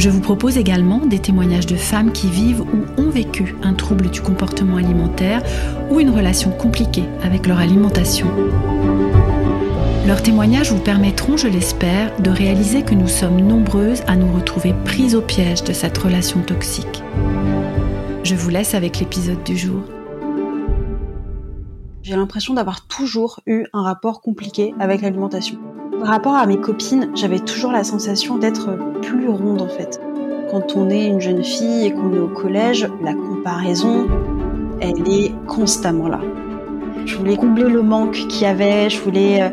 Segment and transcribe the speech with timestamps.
[0.00, 4.08] Je vous propose également des témoignages de femmes qui vivent ou ont vécu un trouble
[4.08, 5.42] du comportement alimentaire
[5.90, 8.26] ou une relation compliquée avec leur alimentation.
[10.06, 14.74] Leurs témoignages vous permettront, je l'espère, de réaliser que nous sommes nombreuses à nous retrouver
[14.86, 17.02] prises au piège de cette relation toxique.
[18.24, 19.82] Je vous laisse avec l'épisode du jour.
[22.00, 25.58] J'ai l'impression d'avoir toujours eu un rapport compliqué avec l'alimentation.
[26.00, 28.70] Par rapport à mes copines, j'avais toujours la sensation d'être
[29.02, 30.00] plus ronde en fait.
[30.50, 34.06] Quand on est une jeune fille et qu'on est au collège, la comparaison,
[34.80, 36.20] elle est constamment là.
[37.04, 39.48] Je voulais combler le manque qu'il y avait, je voulais euh,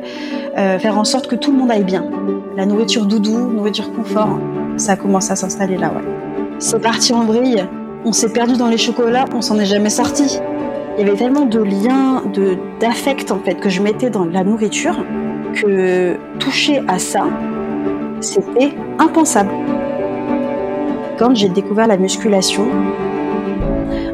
[0.58, 2.06] euh, faire en sorte que tout le monde aille bien.
[2.56, 4.40] La nourriture doudou, nourriture confort,
[4.78, 5.92] ça a commencé à s'installer là.
[6.60, 7.68] C'est parti en vrille,
[8.06, 10.40] on s'est perdu dans les chocolats, on s'en est jamais sorti.
[10.98, 12.58] Il y avait tellement de liens, de
[13.32, 15.04] en fait que je mettais dans la nourriture
[15.54, 17.26] que toucher à ça,
[18.22, 19.52] c'était impensable.
[21.18, 22.68] Quand j'ai découvert la musculation,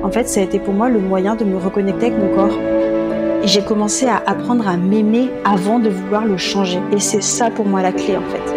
[0.03, 2.57] en fait, ça a été pour moi le moyen de me reconnecter avec mon corps.
[3.43, 6.79] Et j'ai commencé à apprendre à m'aimer avant de vouloir le changer.
[6.91, 8.53] Et c'est ça pour moi la clé, en fait.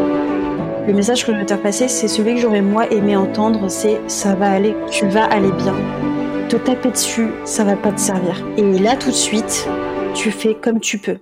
[0.87, 4.01] Le message que je veux te passer, c'est celui que j'aurais moi aimé entendre, c'est
[4.07, 5.75] ça va aller, tu vas aller bien.
[6.49, 8.45] Te taper dessus, ça va pas te servir.
[8.57, 9.69] Et là, tout de suite,
[10.15, 11.19] tu fais comme tu peux.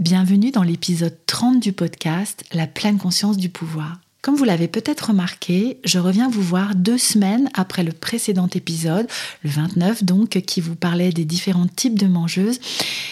[0.00, 3.98] Bienvenue dans l'épisode 30 du podcast La pleine conscience du pouvoir.
[4.22, 9.06] Comme vous l'avez peut-être remarqué, je reviens vous voir deux semaines après le précédent épisode,
[9.44, 12.60] le 29 donc, qui vous parlait des différents types de mangeuses.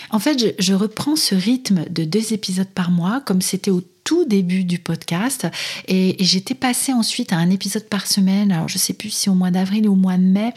[0.09, 4.25] En fait, je, reprends ce rythme de deux épisodes par mois, comme c'était au tout
[4.25, 5.47] début du podcast
[5.89, 8.51] et, j'étais passée ensuite à un épisode par semaine.
[8.51, 10.55] Alors je sais plus si au mois d'avril ou au mois de mai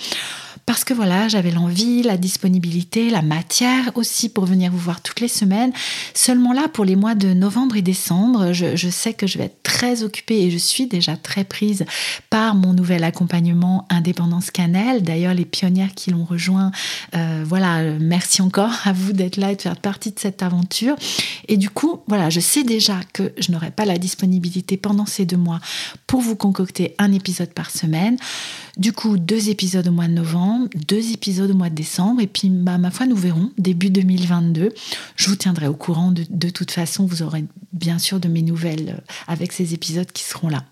[0.66, 5.20] parce que voilà, j'avais l'envie, la disponibilité, la matière aussi pour venir vous voir toutes
[5.20, 5.72] les semaines.
[6.14, 9.64] Seulement là, pour les mois de novembre et décembre, je, sais que je vais être
[9.64, 11.86] très occupée et je suis déjà très prise
[12.30, 15.04] par mon nouvel accompagnement Indépendance Cannelle.
[15.04, 16.72] D'ailleurs, les pionnières qui l'ont rejoint,
[17.16, 20.96] euh, voilà, merci encore à vous d'être là et de faire partie de cette aventure.
[21.48, 25.26] Et du coup, voilà, je sais déjà que je n'aurai pas la disponibilité pendant ces
[25.26, 25.60] deux mois
[26.08, 28.18] pour vous concocter un épisode par semaine.
[28.78, 32.28] Du coup, deux épisodes au mois de novembre, deux épisodes au mois de décembre, et
[32.28, 34.74] puis bah, ma foi, nous verrons début 2022.
[35.16, 37.44] Je vous tiendrai au courant de, de toute façon, vous aurez
[37.74, 40.64] bien sûr de mes nouvelles euh, avec ces épisodes qui seront là.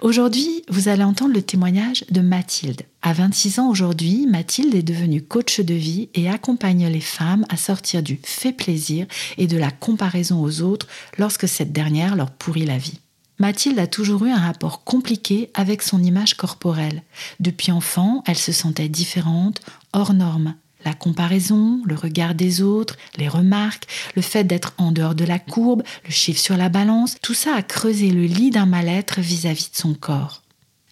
[0.00, 2.82] Aujourd'hui, vous allez entendre le témoignage de Mathilde.
[3.02, 7.56] À 26 ans aujourd'hui, Mathilde est devenue coach de vie et accompagne les femmes à
[7.56, 9.06] sortir du fait plaisir
[9.38, 10.88] et de la comparaison aux autres
[11.18, 12.98] lorsque cette dernière leur pourrit la vie.
[13.38, 17.02] Mathilde a toujours eu un rapport compliqué avec son image corporelle.
[17.40, 19.60] Depuis enfant, elle se sentait différente,
[19.92, 20.54] hors norme.
[20.84, 25.38] La comparaison, le regard des autres, les remarques, le fait d'être en dehors de la
[25.38, 29.70] courbe, le chiffre sur la balance, tout ça a creusé le lit d'un mal-être vis-à-vis
[29.72, 30.43] de son corps.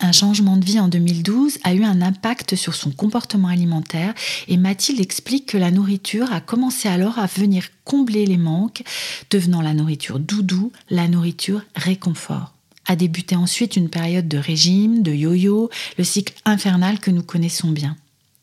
[0.05, 4.15] Un changement de vie en 2012 a eu un impact sur son comportement alimentaire
[4.49, 8.83] et Mathilde explique que la nourriture a commencé alors à venir combler les manques,
[9.31, 12.53] devenant la nourriture doudou, la nourriture réconfort.
[12.87, 17.71] A débuté ensuite une période de régime, de yo-yo, le cycle infernal que nous connaissons
[17.71, 17.97] bien.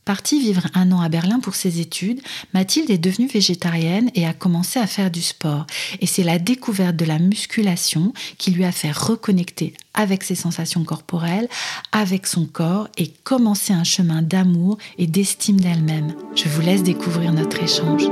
[0.10, 2.20] Partie vivre un an à Berlin pour ses études,
[2.56, 5.68] Mathilde est devenue végétarienne et a commencé à faire du sport.
[6.02, 10.84] Et c'est la découverte de la musculation qui lui a fait reconnecter avec ses sensations
[10.84, 11.48] corporelles,
[11.92, 16.16] avec son corps et commencer un chemin d'amour et d'estime d'elle-même.
[16.34, 18.08] Je vous laisse découvrir notre échange.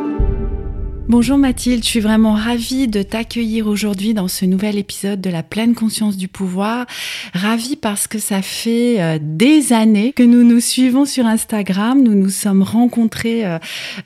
[1.10, 5.42] Bonjour Mathilde, je suis vraiment ravie de t'accueillir aujourd'hui dans ce nouvel épisode de la
[5.42, 6.86] pleine conscience du pouvoir.
[7.34, 12.04] Ravie parce que ça fait euh, des années que nous nous suivons sur Instagram.
[12.04, 13.58] Nous nous sommes rencontrés euh,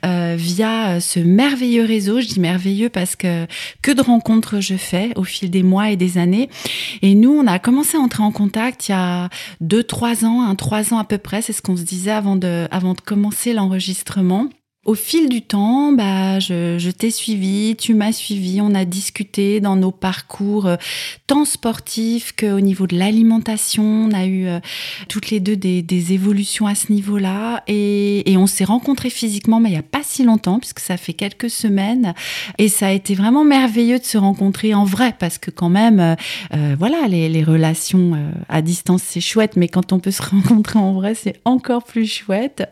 [0.06, 2.20] euh, via ce merveilleux réseau.
[2.20, 3.48] Je dis merveilleux parce que
[3.82, 6.50] que de rencontres je fais au fil des mois et des années.
[7.02, 9.28] Et nous, on a commencé à entrer en contact il y a
[9.60, 11.42] deux, trois ans, un trois ans à peu près.
[11.42, 14.50] C'est ce qu'on se disait avant de, avant de commencer l'enregistrement.
[14.84, 19.76] Au fil du temps, bah, je, t'ai suivi, tu m'as suivi, on a discuté dans
[19.76, 20.74] nos parcours euh,
[21.28, 23.84] tant sportifs qu'au niveau de l'alimentation.
[23.84, 24.58] On a eu euh,
[25.08, 29.72] toutes les deux des, évolutions à ce niveau-là et, on s'est rencontrés physiquement, mais il
[29.72, 32.12] n'y a pas si longtemps, puisque ça fait quelques semaines.
[32.58, 36.16] Et ça a été vraiment merveilleux de se rencontrer en vrai, parce que quand même,
[36.54, 38.18] euh, voilà, les, relations
[38.48, 42.06] à distance, c'est chouette, mais quand on peut se rencontrer en vrai, c'est encore plus
[42.06, 42.68] chouette.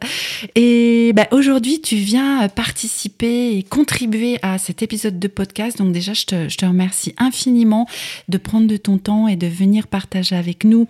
[0.57, 5.79] Et bah, aujourd'hui, tu viens participer et contribuer à cet épisode de podcast.
[5.79, 7.87] Donc déjà, je te, remercie infiniment
[8.29, 10.87] de prendre de ton temps et de venir partager avec nous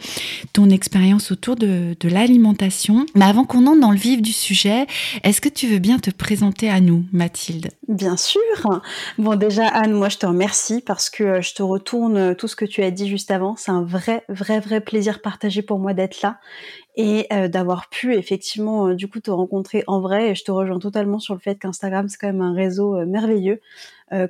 [0.52, 3.06] ton expérience autour de, l'alimentation.
[3.14, 4.86] Mais avant qu'on entre dans le vif du sujet,
[5.22, 7.68] est-ce que tu veux bien te présenter à nous, Mathilde?
[7.88, 8.40] Bien sûr.
[9.18, 12.56] Bon, déjà, Anne, moi, je te remercie parce que euh, je te retourne tout ce
[12.56, 13.54] que tu as dit juste avant.
[13.56, 16.38] C'est un vrai, vrai, vrai plaisir partagé pour moi d'être là
[16.96, 20.30] et euh, d'avoir pu effectivement euh, du coup te rencontrer en vrai.
[20.30, 23.06] Et je te rejoins totalement sur le fait qu'Instagram c'est quand même un réseau euh,
[23.06, 23.60] merveilleux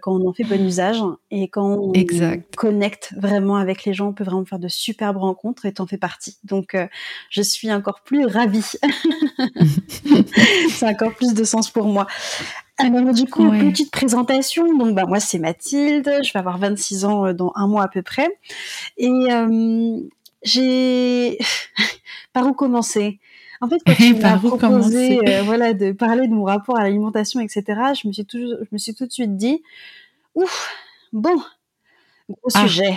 [0.03, 0.99] quand on en fait bon usage
[1.31, 1.93] et quand on
[2.55, 5.97] connecte vraiment avec les gens, on peut vraiment faire de superbes rencontres et t'en fais
[5.97, 6.37] partie.
[6.45, 6.77] Donc
[7.31, 8.61] je suis encore plus ravie.
[10.69, 12.07] c'est encore plus de sens pour moi.
[12.77, 14.77] Alors du coup, petite présentation.
[14.77, 18.03] Donc bah moi c'est Mathilde, je vais avoir 26 ans dans un mois à peu
[18.03, 18.29] près.
[18.99, 19.09] Et
[20.43, 21.39] j'ai
[22.33, 23.19] par où commencer?
[23.61, 27.41] En fait, quand tu m'as proposé, euh, voilà, de parler de mon rapport à l'alimentation,
[27.41, 27.63] etc.,
[28.01, 29.63] je me suis toujours, je me suis tout de suite dit,
[30.35, 30.75] ouf,
[31.13, 31.37] bon,
[32.29, 32.67] gros ah.
[32.67, 32.95] sujet.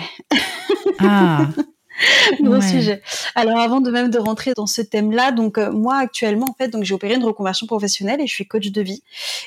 [1.00, 1.48] ah.
[2.40, 3.02] Gros sujet.
[3.34, 6.68] Alors avant de même de rentrer dans ce thème-là, donc euh, moi actuellement en fait,
[6.68, 9.02] donc j'ai opéré une reconversion professionnelle et je suis coach de vie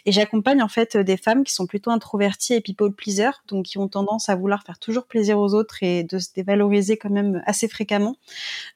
[0.05, 3.77] et j'accompagne en fait des femmes qui sont plutôt introverties et people pleaser, donc qui
[3.77, 7.41] ont tendance à vouloir faire toujours plaisir aux autres et de se dévaloriser quand même
[7.45, 8.15] assez fréquemment,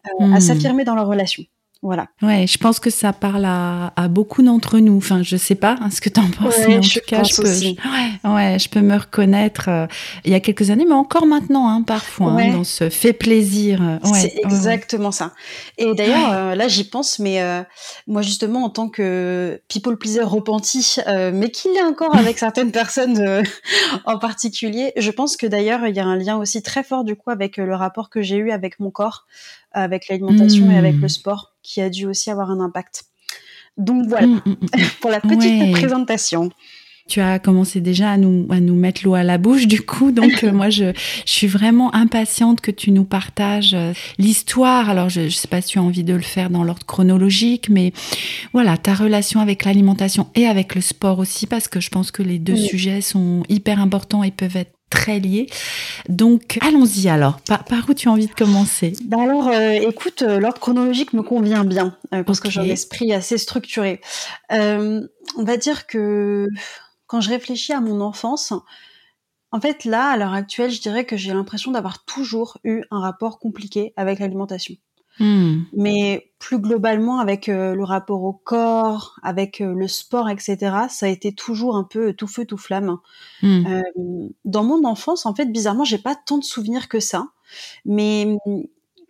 [0.06, 0.42] euh, à hmm.
[0.42, 1.46] s'affirmer dans leurs relations.
[1.84, 2.10] Voilà.
[2.22, 4.98] Ouais, je pense que ça parle à, beaucoup d'entre nous.
[4.98, 7.36] Enfin, je sais pas hein, ce que tu en penses, mais en tout cas, je
[7.36, 9.88] peux, ouais, je peux me reconnaître euh,
[10.24, 13.82] il y a quelques années, mais encore maintenant, hein, parfois, hein, dans ce fait plaisir.
[13.82, 15.34] Euh, c'est exactement ça.
[15.80, 17.42] Et d'ailleurs, euh, là, j'y pense, mais
[18.06, 20.98] moi, justement, en tant que people pleaser repenti,
[21.34, 23.44] mais qu'il est encore avec certaines personnes
[24.06, 27.16] en particulier, je pense que d'ailleurs, il y a un lien aussi très fort, du
[27.16, 29.26] coup, avec le rapport que j'ai eu avec mon corps
[29.74, 31.10] avec l'alimentation et avec le hmm.
[31.10, 33.04] sport, qui a dû aussi avoir un impact.
[33.78, 34.56] Donc voilà, hmm, hmm,
[35.02, 36.50] pour la petite présentation
[37.12, 40.12] tu as commencé déjà à nous, à nous mettre l'eau à la bouche du coup.
[40.12, 40.94] Donc euh, moi, je,
[41.26, 44.90] je, suis vraiment impatiente que tu nous partages euh, l'histoire.
[44.90, 47.70] Alors je ne sais pas si tu as envie de le faire dans l'ordre chronologique,
[47.70, 47.92] mais
[48.54, 52.24] voilà, ta relation avec l'alimentation et avec le sport aussi, parce que je pense que
[52.24, 55.48] les deux sujets sont hyper importants et peuvent être très liés.
[56.08, 57.40] Donc, allons-y alors.
[57.42, 58.94] Par, où tu as envie de commencer?
[59.06, 62.66] Bah Alors, euh, écoute, euh, l'ordre chronologique me convient bien euh, parce que j'ai un
[62.66, 64.00] esprit assez structuré.
[64.52, 65.08] on
[65.38, 66.48] va dire que
[67.08, 68.54] quand je réfléchis à mon enfance,
[69.52, 73.00] en fait, là, à l'heure actuelle, je dirais que j'ai l'impression d'avoir toujours eu un
[73.00, 74.76] rapport compliqué avec l'alimentation.
[75.20, 75.64] Hmm.
[75.74, 80.58] Mais plus globalement, avec euh, le rapport au corps, avec euh, le sport, etc.,
[80.90, 82.98] ça a été toujours un peu tout feu, tout flamme.
[83.42, 83.66] Hmm.
[83.68, 87.28] Euh, dans mon enfance, en fait, bizarrement, j'ai pas tant de souvenirs que ça.
[87.86, 88.36] Mais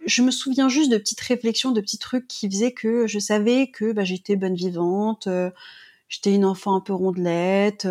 [0.06, 3.70] je me souviens juste de petites réflexions, de petits trucs qui faisaient que je savais
[3.72, 5.30] que bah, j'étais bonne vivante,
[6.10, 7.88] j'étais une enfant un peu rondelette.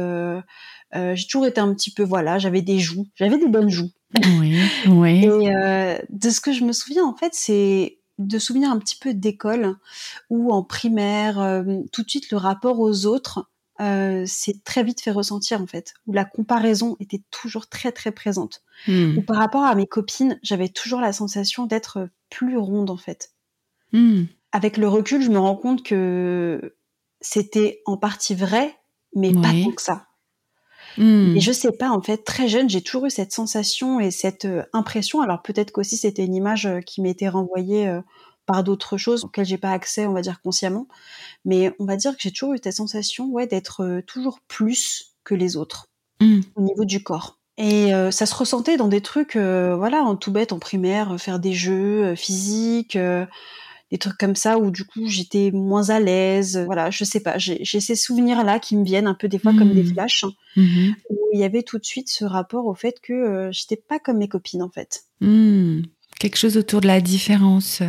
[0.92, 3.90] j'ai toujours été un petit peu, voilà, j'avais des joues, j'avais des bonnes joues.
[4.40, 4.58] Oui,
[4.88, 5.24] oui.
[5.24, 9.14] Et de ce que je me souviens, en fait, c'est de souvenirs un petit peu
[9.14, 9.76] d'école
[10.28, 13.50] où en primaire, euh, tout de suite le rapport aux autres
[13.80, 18.12] euh, s'est très vite fait ressentir en fait, où la comparaison était toujours très très
[18.12, 18.62] présente.
[18.86, 19.16] Hmm.
[19.16, 23.32] Ou par rapport à mes copines, j'avais toujours la sensation d'être plus ronde en fait.
[23.92, 24.24] Hmm.
[24.52, 26.76] Avec le recul, je me rends compte que
[27.20, 28.76] c'était en partie vrai,
[29.14, 30.06] mais pas tant que ça.
[30.96, 31.36] Hmm.
[31.36, 34.44] Et je sais pas, en fait, très jeune, j'ai toujours eu cette sensation et cette
[34.44, 35.20] euh, impression.
[35.20, 38.00] Alors peut-être qu'aussi c'était une image euh, qui m'était renvoyée euh,
[38.46, 40.88] par d'autres choses auxquelles j'ai pas accès, on va dire consciemment.
[41.44, 45.34] Mais on va dire que j'ai toujours eu cette sensation, ouais, d'être toujours plus que
[45.34, 45.86] les autres
[46.20, 46.40] hmm.
[46.56, 47.38] au niveau du corps.
[47.58, 51.52] Et ça se ressentait dans des trucs, voilà, en tout bête, en primaire, faire des
[51.52, 52.96] jeux physiques
[53.90, 56.62] des trucs comme ça où du coup j'étais moins à l'aise.
[56.64, 59.74] Voilà, je sais pas, j'ai ces souvenirs-là qui me viennent un peu des fois comme
[59.74, 59.94] des mmh.
[59.94, 60.24] flashs,
[60.56, 63.76] mmh où il y avait tout de suite ce rapport au fait que euh, j'étais
[63.76, 65.04] pas comme mes copines en fait.
[65.20, 65.82] Mmh.
[66.18, 67.82] Quelque chose autour de la différence.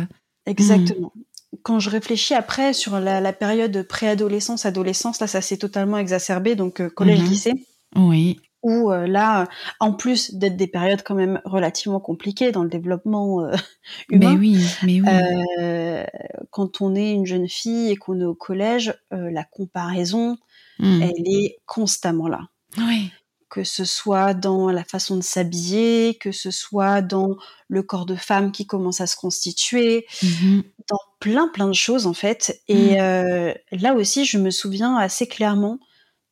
[0.46, 1.12] Exactement.
[1.62, 6.80] Quand je réfléchis après sur la, période préadolescence, adolescence, là ça s'est totalement exacerbé, donc
[6.80, 7.52] euh, collège-lycée.
[7.94, 8.40] Oui.
[8.62, 9.48] Où là,
[9.80, 13.48] en plus d'être des périodes quand même relativement compliquées dans le développement
[14.08, 16.46] humain, mais oui, mais oui.
[16.50, 20.36] quand on est une jeune fille et qu'on est au collège, la comparaison,
[20.78, 21.02] mmh.
[21.02, 22.40] elle est constamment là.
[22.78, 23.10] Oui
[23.52, 27.36] que ce soit dans la façon de s'habiller, que ce soit dans
[27.68, 32.06] le corps de femme qui commence à se constituer, mmh dans plein plein de choses
[32.06, 32.60] en fait.
[32.66, 33.00] Et mmh.
[33.00, 35.78] euh, là aussi, je me souviens assez clairement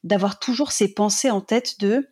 [0.03, 2.09] d'avoir toujours ces pensées en tête de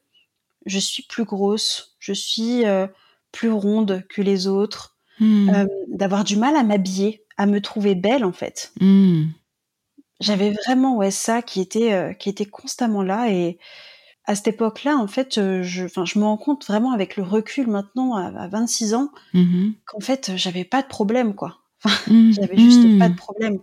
[0.66, 2.86] je suis plus grosse, je suis euh,
[3.32, 5.50] plus ronde que les autres, mmh.
[5.50, 8.72] euh, d'avoir du mal à m'habiller, à me trouver belle en fait.
[10.20, 13.58] J'avais vraiment ouais ça qui était qui était constamment là et
[14.28, 17.22] à cette époque-là, en fait, euh, je, enfin, je me rends compte vraiment avec le
[17.22, 21.58] recul maintenant à, 26 ans mmh qu'en fait, j'avais pas de problème, quoi.
[22.08, 22.32] Mmh.
[22.32, 23.58] j'avais juste pas de problème.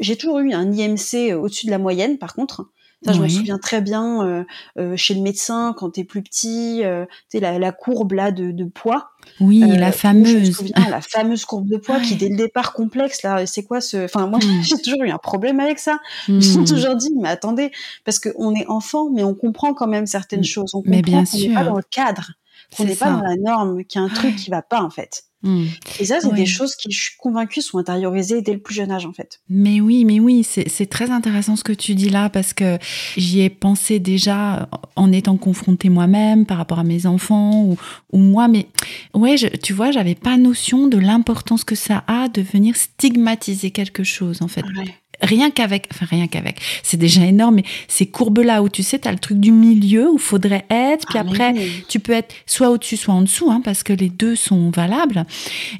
[0.00, 2.70] J'ai toujours eu un IMC euh, au-dessus de la moyenne, par contre.
[3.02, 4.44] Ça, je me souviens très bien euh,
[4.78, 8.30] euh, chez le médecin quand t'es plus petit, euh, tu sais la, la, courbe là
[8.30, 9.12] de, de poids.
[9.40, 10.62] Oui, euh, la fameuse.
[10.76, 13.46] la fameuse courbe de poids qui dès le départ complexe là.
[13.46, 14.62] C'est quoi ce Enfin moi mm.
[14.62, 15.98] j'ai toujours eu un problème avec ça.
[16.26, 16.64] Je me suis mm.
[16.66, 17.70] toujours dit mais attendez
[18.04, 20.44] parce que on est enfant mais on comprend quand même certaines mm.
[20.44, 20.74] choses.
[20.74, 21.54] On comprend mais bien sûr.
[21.54, 22.32] pas dans le cadre,
[22.76, 24.90] qu'on n'est pas dans la norme, qu'il y a un truc qui va pas en
[24.90, 25.24] fait.
[25.42, 25.66] Hmm.
[25.98, 28.90] Et ça, c'est des choses qui, je suis convaincue, sont intériorisées dès le plus jeune
[28.90, 29.40] âge, en fait.
[29.48, 32.78] Mais oui, mais oui, c'est très intéressant ce que tu dis là, parce que
[33.16, 37.76] j'y ai pensé déjà en étant confrontée moi-même par rapport à mes enfants ou,
[38.12, 38.48] ou moi.
[38.48, 38.66] Mais
[39.14, 43.70] ouais, je, tu vois, j'avais pas notion de l'importance que ça a de venir stigmatiser
[43.70, 44.64] quelque chose, en fait
[45.22, 49.08] rien qu'avec, enfin rien qu'avec, c'est déjà énorme, mais ces courbes-là où tu sais, tu
[49.08, 51.54] as le truc du milieu où faudrait être, puis ah, après,
[51.88, 55.24] tu peux être soit au-dessus, soit en dessous, hein, parce que les deux sont valables.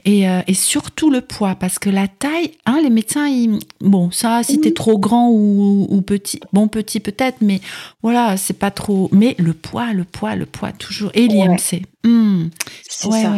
[0.04, 4.10] Et, euh, et surtout le poids, parce que la taille, hein, les médecins, ils, bon,
[4.10, 7.60] ça, si t'es trop grand ou, ou petit, bon, petit peut-être, mais
[8.02, 9.08] voilà, c'est pas trop.
[9.12, 11.10] Mais le poids, le poids, le poiid, toujours.
[11.14, 11.82] Et l'IMC.
[12.02, 12.48] Hmm.
[12.88, 13.34] C'est ça.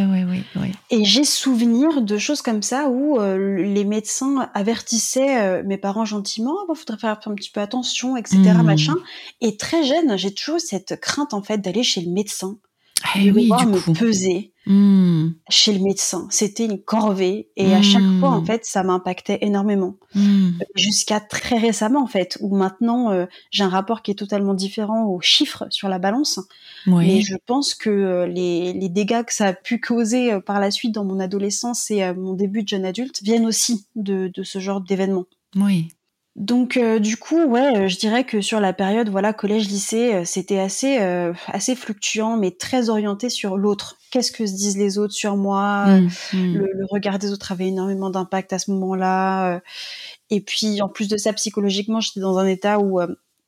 [0.91, 5.92] Et j'ai souvenir de choses comme ça où euh, les médecins avertissaient euh, mes parents
[6.05, 8.39] gentiment, il faudrait faire un petit peu attention, etc.
[8.39, 8.63] Hmm.
[8.63, 8.95] Machin.
[9.41, 12.59] Et très jeune, j'ai toujours cette crainte en fait d'aller chez le médecin
[13.05, 15.31] ah, et oui, du me peser hmm.
[15.49, 16.27] chez le médecin.
[16.31, 18.47] C'était une corvée et à chaque fois en hmm.
[18.47, 19.97] fait ça m'impactait énormément.
[20.15, 20.51] Hmm.
[20.75, 25.07] Jusqu'à très récemment en fait où maintenant euh, j'ai un rapport qui est totalement différent
[25.07, 26.41] aux chiffres sur la balance.
[26.87, 30.61] Mais je pense que euh, les, les, dégâts que ça a pu causer euh, par
[30.61, 34.43] la suite dans mon adolescence et mon début de jeune adulte viennent aussi de, de
[34.43, 35.27] ce genre d'événements.
[35.57, 35.89] Oui.
[36.35, 40.25] Donc euh, du coup, ouais, euh, je dirais que sur la période voilà collège-lycée, euh,
[40.25, 40.97] c'était assez
[41.47, 43.99] assez fluctuant, mais très orienté sur l'autre.
[44.11, 45.87] Qu'est-ce que se disent les autres sur moi?
[45.87, 46.55] Mmh, mmh.
[46.55, 49.61] Le, regard des autres avait énormément d'impact à ce moment-là.
[50.31, 53.01] et puis en plus de ça, psychologiquement, j'étais dans un état où,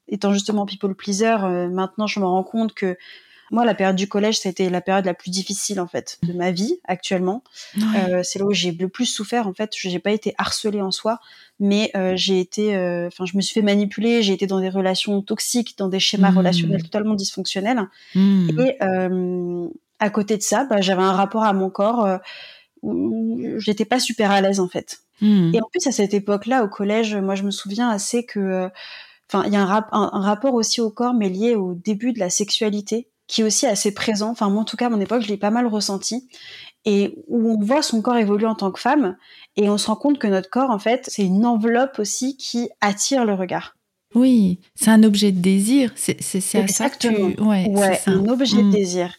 [0.09, 1.37] étant justement people pleaser,
[1.71, 2.97] maintenant je me rends compte que
[3.51, 6.51] moi, la période du collège, c'était la période la plus difficile en fait de ma
[6.51, 7.43] vie actuellement.
[7.77, 9.73] Euh, c'est là où j'ai le plus souffert en fait.
[9.77, 11.21] Je n'ai pas été harcelée en soi,
[11.61, 14.23] mais euh, j'ai été, euh, enfin, je me suis fait manipuler.
[14.23, 16.37] J'ai été dans des relations toxiques, dans des schémas mmh.
[16.39, 17.89] relationnels totalement dysfonctionnels.
[18.15, 18.61] Mmh.
[18.61, 18.79] Et
[20.01, 22.19] à côté de ça, bah, j'avais un rapport à mon corps
[22.83, 25.01] où j'étais pas super à l'aise en fait.
[25.21, 25.55] Mmh.
[25.55, 28.69] Et en plus à cette époque-là, au collège, moi je me souviens assez que,
[29.29, 32.19] enfin, il y a un, un, rapport aussi au corps, mais lié au début de
[32.19, 34.31] la sexualité qui est aussi assez présent.
[34.31, 36.29] Enfin, moi, en tout cas, à mon époque, je l'ai pas mal ressenti.
[36.85, 39.17] Et où on voit son corps évoluer en tant que femme,
[39.57, 42.69] et on se rend compte que notre corps, en fait, c'est une enveloppe aussi qui
[42.81, 43.75] attire le regard.
[44.15, 45.93] Oui, c'est un objet de désir.
[45.97, 46.19] C'est
[46.55, 47.09] à ça que tu...
[47.43, 48.71] Ouais, ouais un objet de mm.
[48.71, 49.15] désir.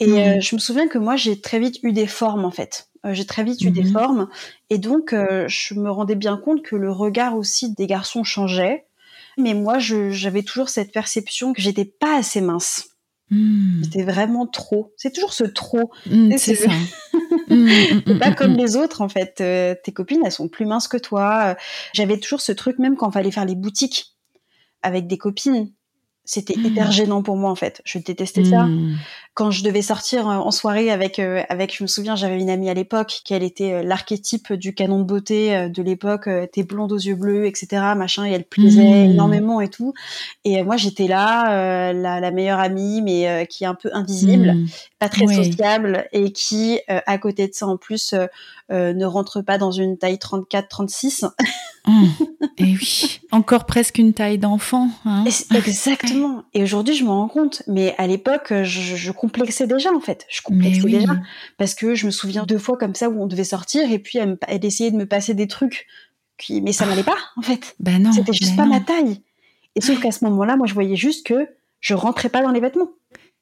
[0.00, 0.16] Et mm.
[0.16, 2.88] euh, je me souviens que moi, j'ai très vite eu des formes, en fait.
[3.06, 3.92] Euh, j'ai très vite eu des mm-hmm.
[3.92, 4.28] formes.
[4.68, 8.84] Et donc, euh, je me rendais bien compte que le regard aussi des garçons changeait.
[9.38, 12.88] Mais moi, j'avais toujours cette perception que j'étais pas assez mince.
[13.32, 13.82] Hmm.
[13.82, 14.92] C'était vraiment trop.
[14.98, 15.90] C'est toujours ce trop.
[16.06, 16.70] Hmm, c'est ça.
[17.48, 19.40] Hmm, pas comme les autres en fait.
[19.40, 21.56] Euh, tes copines, elles sont plus minces que toi.
[21.92, 24.14] J'avais toujours ce truc même quand il fallait faire les boutiques
[24.82, 25.70] avec des copines.
[26.24, 27.82] C'était hyper gênant pour moi en fait.
[27.84, 28.66] Je détestais ça
[29.34, 32.50] quand je devais sortir euh, en soirée avec euh, avec je me souviens j'avais une
[32.50, 36.64] amie à l'époque qui elle était euh, l'archétype du canon de beauté de l'époque était
[36.64, 39.10] blonde aux yeux bleus etc machin et elle plaisait mmh.
[39.12, 39.94] énormément et tout
[40.44, 44.66] et moi j'étais là la, la, meilleure amie mais qui est un peu invisible mmh.
[44.98, 48.14] pas très sociable et qui à côté de ça en plus
[48.70, 51.24] ne rentre pas dans une taille 34 36
[51.86, 52.06] mmh.
[52.58, 55.24] et oui encore presque une taille d'enfant hein.
[55.54, 60.00] exactement et aujourd'hui je me rends compte mais à l'époque je, je complexais déjà en
[60.00, 60.26] fait.
[60.28, 61.16] Je complexais déjà
[61.58, 64.18] parce que je me souviens deux fois comme ça où on devait sortir et puis
[64.18, 65.86] elle, essayait de me passer des trucs
[66.38, 67.74] qui, mais ça n'allait pas en fait.
[67.78, 68.12] Ben non.
[68.12, 69.20] C'était juste ben pas ma taille.
[69.74, 71.48] Et sauf qu'à ce moment-là, moi je voyais juste que
[71.80, 72.90] je rentrais pas dans les vêtements.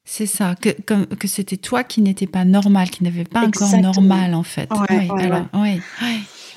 [0.04, 3.76] C'est ça, que, que c'était toi qui n'étais pas normal, qui n'avait pas un corps
[3.76, 4.68] normal en fait.
[4.72, 5.80] Ouais, ouais,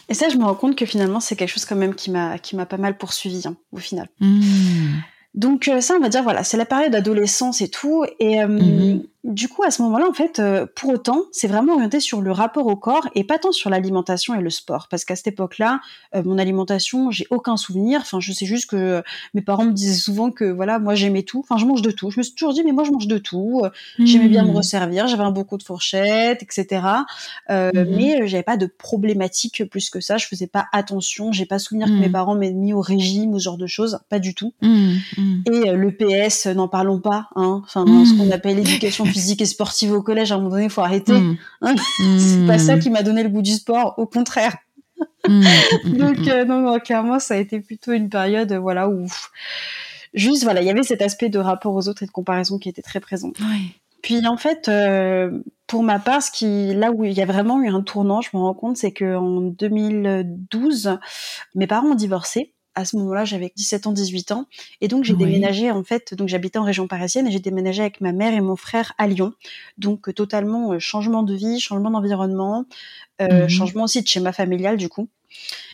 [0.10, 2.38] Et ça, je me rends compte que finalement, c'est quelque chose quand même qui m'a
[2.38, 4.10] qui m'a pas mal poursuivi hein, au final.
[4.20, 5.00] Mmh.
[5.34, 8.06] Donc euh, ça, on va dire, voilà, c'est la période d'adolescence et tout.
[8.20, 11.76] Et euh, mmh du coup, à ce moment-là, en fait, euh, pour autant, c'est vraiment
[11.76, 14.90] orienté sur le rapport au corps et pas tant sur l'alimentation et le sport.
[14.90, 15.80] Parce qu'à cette époque-là,
[16.14, 18.02] euh, mon alimentation, j'ai aucun souvenir.
[18.02, 19.02] Enfin, je sais juste que
[19.34, 21.40] mes parents me disaient souvent que, voilà, moi, j'aimais tout.
[21.40, 22.12] Enfin, je mange de tout.
[22.12, 23.62] Je me suis toujours dit, mais moi, je mange de tout.
[23.98, 24.58] J'aimais bien me mmh.
[24.58, 25.08] resservir.
[25.08, 26.86] J'avais un beau coup de fourchette, etc.
[27.50, 30.18] Euh, mmh mais j'avais pas de problématique plus que ça.
[30.18, 31.32] Je faisais pas attention.
[31.32, 34.00] J'ai pas souvenir que mes parents m'aient mis au régime ou ce genre de choses.
[34.10, 34.54] Pas du tout.
[34.62, 37.30] Et le PS, n'en parlons pas.
[37.36, 37.62] Hein.
[37.64, 40.70] Enfin, ce qu'on appelle l'éducation physique et sportive au collège, à un moment donné, il
[40.70, 41.14] faut arrêter.
[41.14, 41.38] Mm.
[41.62, 41.76] Hein
[42.20, 42.80] c'est pas ça mm.
[42.80, 44.58] qui m'a donné le goût du sport, au contraire.
[45.28, 45.44] Mm.
[45.98, 49.08] Donc, euh, non, clairement, ça a été plutôt une période, euh, voilà, où
[50.14, 52.70] juste, voilà, il y avait cet aspect de rapport aux autres et de comparaison qui
[52.70, 53.32] était très présent.
[54.02, 57.62] Puis en fait, euh, pour ma part, ce qui, là où il y a vraiment
[57.62, 61.00] eu un tournant, je me rends compte, c'est qu'en 2012,
[61.56, 64.48] mes parents ont divorcé à ce moment-là, j'avais 17 ans, 18 ans.
[64.82, 68.02] Et donc, j'ai déménagé, en fait, donc j'habitais en région parisienne et j'ai déménagé avec
[68.02, 69.34] ma mère et mon frère à Lyon.
[69.78, 72.66] Donc, euh, totalement euh, changement de vie, changement d'environnement,
[73.22, 75.08] euh, mmh changement aussi de schéma familial, du coup.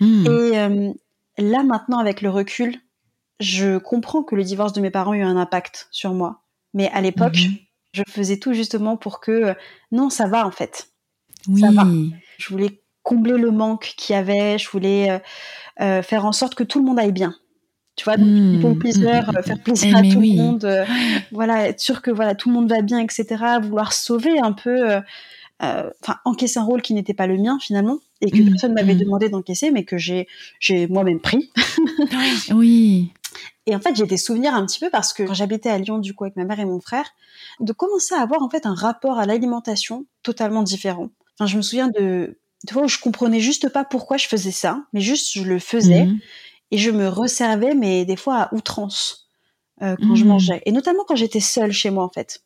[0.02, 0.94] Mmh.
[1.38, 2.78] Et là, maintenant, avec le recul,
[3.40, 6.42] je comprends que le divorce de mes parents a eu un impact sur moi.
[6.74, 7.56] Mais à l'époque, mmh
[7.92, 9.56] je faisais tout justement pour que,
[9.92, 10.92] non, ça va, en fait.
[11.48, 11.62] Oui.
[11.62, 11.88] Ça va.
[12.38, 15.20] Je voulais combler le manque qu'il y avait, je voulais
[15.82, 17.34] euh, faire en sorte que tout le monde aille bien.
[17.96, 20.86] Tu vois, donc mmh, bon plaisir, mmh, faire plaisir à tout le monde, euh,
[21.32, 23.26] voilà, être sûr que voilà tout le monde va bien, etc.
[23.64, 25.02] Vouloir sauver un peu, euh,
[25.60, 28.94] enfin encaisser un rôle qui n'était pas le mien finalement et que personne personne m'avait
[28.94, 30.28] demandé d'encaisser, mais que j'ai
[30.60, 31.50] j'ai moi-même pris.
[32.54, 33.12] oui.
[33.66, 35.98] Et en fait, j'ai des souvenirs un petit peu parce que quand j'habitais à Lyon,
[35.98, 37.10] du coup, avec ma mère et mon frère,
[37.60, 41.10] de commencer à avoir en fait un rapport à l'alimentation totalement différent.
[41.36, 44.52] Enfin, je me souviens de des fois où je comprenais juste pas pourquoi je faisais
[44.52, 46.20] ça, mais juste je le faisais mmh.
[46.72, 49.30] et je me resservais, mais des fois à outrance
[49.82, 50.28] euh, quand je mmh.
[50.28, 52.44] mangeais, et notamment quand j'étais seule chez moi en fait.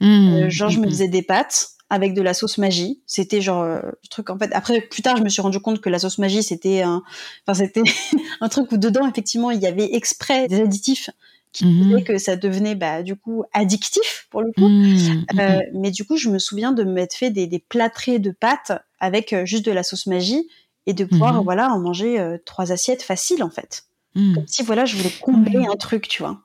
[0.00, 0.34] Mmh.
[0.34, 3.00] Euh, genre je me faisais des pâtes avec de la sauce magie.
[3.06, 4.52] C'était genre euh, truc en fait.
[4.52, 7.02] Après plus tard je me suis rendu compte que la sauce magie c'était un,
[7.46, 7.82] enfin c'était
[8.40, 11.10] un truc où dedans effectivement il y avait exprès des additifs
[11.56, 12.04] qui mmh.
[12.04, 14.68] que ça devenait bah, du coup addictif pour le coup.
[14.68, 15.24] Mmh.
[15.38, 18.72] Euh, mais du coup, je me souviens de m'être fait des, des plâtrés de pâtes
[19.00, 20.48] avec euh, juste de la sauce magie
[20.84, 21.44] et de pouvoir mmh.
[21.44, 23.84] voilà en manger euh, trois assiettes faciles en fait.
[24.14, 26.40] Comme si voilà, je voulais combler un truc, tu vois.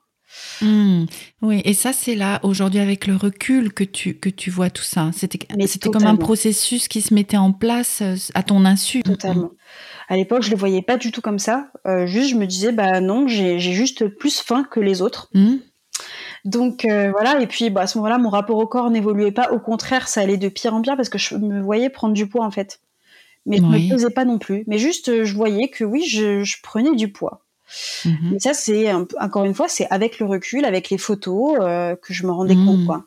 [0.60, 4.82] Oui, et ça, c'est là, aujourd'hui, avec le recul, que tu, que tu vois tout
[4.82, 5.10] ça.
[5.14, 5.38] C'était
[5.88, 8.02] comme un processus qui se mettait en place
[8.34, 9.02] à ton insu.
[9.02, 9.52] Totalement.
[10.12, 11.68] À l'époque, je le voyais pas du tout comme ça.
[11.86, 15.30] Euh, juste, je me disais, bah non, j'ai juste plus faim que les autres.
[15.32, 15.54] Mmh.
[16.44, 19.50] Donc euh, voilà, et puis bah, à ce moment-là, mon rapport au corps n'évoluait pas.
[19.52, 22.26] Au contraire, ça allait de pire en pire parce que je me voyais prendre du
[22.26, 22.80] poids en fait.
[23.46, 24.64] Mais je ne me pesais pas non plus.
[24.66, 27.46] Mais juste, euh, je voyais que oui, je, prenais du poids.
[28.04, 31.56] Mais ça, c'est encore une fois, c'est avec le recul, avec les photos
[32.02, 32.86] que je me rendais compte, mmh.
[32.86, 33.06] quoi.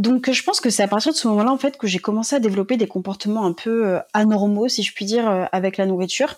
[0.00, 2.34] Donc je pense que c'est à partir de ce moment-là en fait que j'ai commencé
[2.34, 5.84] à développer des comportements un peu euh, anormaux si je puis dire euh, avec la
[5.84, 6.36] nourriture.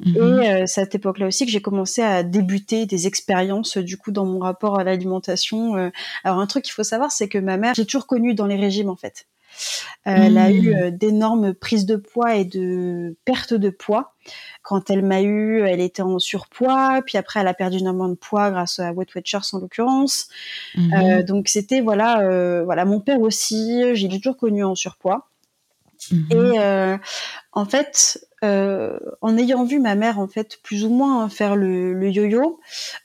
[0.00, 0.16] Mhm.
[0.16, 3.96] Et euh, c'est à cette époque-là aussi que j'ai commencé à débuter des expériences du
[3.96, 5.90] coup dans mon rapport à l'alimentation.
[6.22, 8.56] alors un truc qu'il faut savoir c'est que ma mère j'ai toujours connu dans les
[8.56, 9.26] régimes en fait.
[10.04, 10.90] Elle a eu mmh.
[10.90, 14.14] d'énormes prises de poids et de pertes de poids.
[14.62, 18.14] Quand elle m'a eu, elle était en surpoids, puis après elle a perdu énormément de
[18.14, 20.28] poids grâce à Wet Watchers en l'occurrence.
[20.74, 21.22] Mmh.
[21.22, 25.28] donc c'était voilà, voilà mon père aussi, j'ai toujours connu en surpoids.
[26.10, 26.32] Mmh.
[26.32, 26.98] Et
[27.52, 32.08] en fait, euh, en ayant vu ma mère en fait plus ou moins faire le,
[32.08, 32.60] yo-yo,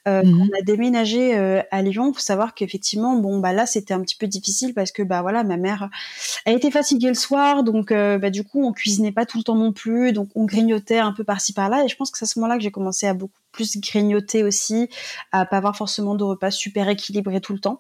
[0.07, 0.41] euh, mhm.
[0.41, 2.13] on a déménagé euh, à Lyon.
[2.13, 5.43] Faut savoir qu'effectivement, bon bah là c'était un petit peu difficile parce que bah voilà
[5.43, 5.89] ma mère,
[6.45, 9.55] elle était fatiguée le soir, donc bah du coup on cuisinait pas tout le temps
[9.55, 11.83] non plus, donc on grignotait un peu par-ci par-là.
[11.83, 14.43] Et je pense que c'est à ce moment-là que j'ai commencé à beaucoup plus grignoter
[14.43, 14.89] aussi,
[15.31, 17.79] à pas avoir forcément de repas super équilibrés tout le temps.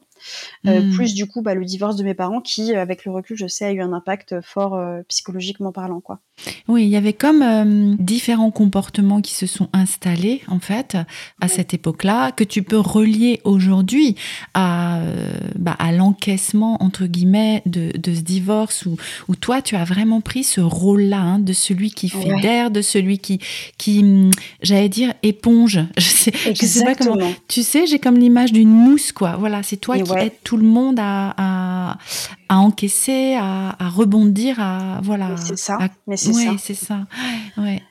[0.67, 0.93] Euh, hmm.
[0.93, 3.65] Plus du coup, bah, le divorce de mes parents qui, avec le recul, je sais,
[3.65, 6.19] a eu un impact fort euh, psychologiquement parlant, quoi.
[6.67, 10.97] Oui, il y avait comme euh, différents comportements qui se sont installés en fait
[11.41, 14.15] à cette époque-là que tu peux relier aujourd'hui
[14.55, 14.99] à,
[15.55, 20.21] bah, à l'encaissement entre guillemets de, de, ce divorce où, où toi tu as vraiment
[20.21, 23.39] pris ce rôle-là hein, de celui qui fédère, de celui qui,
[23.77, 24.31] qui hum,
[24.63, 25.62] j'allais dire éponge.
[25.97, 27.31] Je sais, je sais pas comment.
[27.47, 29.35] Tu sais, j'ai comme l'image d'une mousse quoi.
[29.37, 31.97] Voilà, c'est toi qui aide tout le monde à,
[32.49, 35.35] à, encaisser, à, rebondir, à voilà.
[35.37, 35.77] C'est ça.
[36.07, 36.51] Mais c'est ça.
[36.57, 36.99] C'est ça.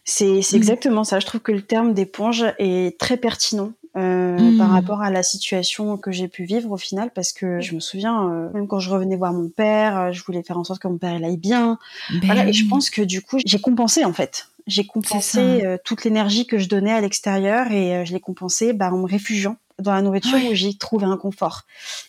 [0.05, 0.55] C'est mm.
[0.57, 1.21] exactement ça.
[1.21, 3.73] Je trouve que le terme d'éponge est très pertinent.
[3.97, 7.75] euh, par rapport à la situation que j'ai pu vivre au final, parce que je
[7.75, 10.65] me souviens, euh, même quand je revenais voir mon père, euh, je voulais faire en
[10.65, 11.79] sorte que mon père il aille bien.
[12.11, 14.49] Ben voilà, et je pense que du coup, j'ai compensé en fait.
[14.67, 18.73] J'ai compensé euh, toute l'énergie que je donnais à l'extérieur et euh, je l'ai compensé
[18.73, 20.51] bah, en me réfugiant dans la nourriture Ouais.
[20.51, 21.63] où j'ai trouvé un confort.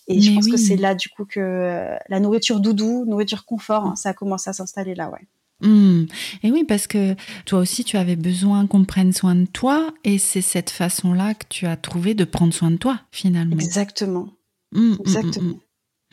[0.07, 3.85] Et je pense que c'est là du coup que euh, la nourriture doudou, nourriture confort,
[3.85, 5.27] hein, ça a commencé à s'installer là, ouais.
[5.61, 6.05] Hmm.
[6.43, 10.17] Et oui, parce que toi aussi, tu avais besoin qu'on prenne soin de toi, et
[10.17, 13.55] c'est cette façon-là que tu as trouvé de prendre soin de toi, finalement.
[13.55, 14.27] Exactement,
[14.73, 15.55] Hmm, hmm, exactement.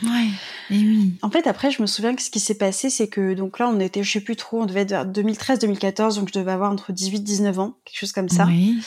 [0.02, 0.28] Ouais,
[0.70, 1.12] et oui.
[1.22, 3.68] En fait, après, je me souviens que ce qui s'est passé, c'est que donc là,
[3.68, 6.72] on était, je sais plus trop, on devait être vers 2013-2014, donc je devais avoir
[6.72, 8.78] entre 18-19 ans, quelque chose comme ça, Oui.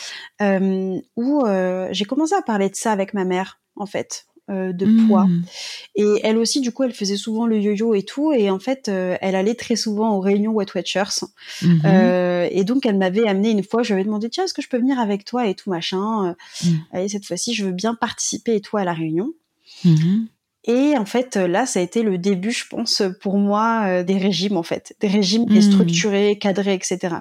[0.42, 4.74] euh, où euh, j'ai commencé à parler de ça avec ma mère, en fait, euh,
[4.74, 5.08] de Hmm.
[5.08, 5.28] poids.
[5.96, 8.90] Et elle aussi, du coup, elle faisait souvent le yo-yo et tout, et en fait,
[8.90, 11.26] euh, elle allait très souvent aux réunions Wet Watchers.
[11.62, 11.82] Mhm.
[11.86, 14.62] Euh, et donc, elle m'avait amené une fois, je lui avais demandé, tiens, est-ce que
[14.64, 16.30] je peux venir avec toi et tout machin.
[16.30, 16.34] Euh,
[16.68, 16.76] Mm.
[16.92, 19.32] Allez, cette fois-ci, je veux bien participer et tout à la réunion.
[20.66, 24.18] Et en fait, là, ça a été le début, je pense, pour moi, euh, des
[24.18, 24.96] régimes, en fait.
[25.02, 25.62] Des régimes et Mm.
[25.62, 27.18] structurés, cadrés, etc.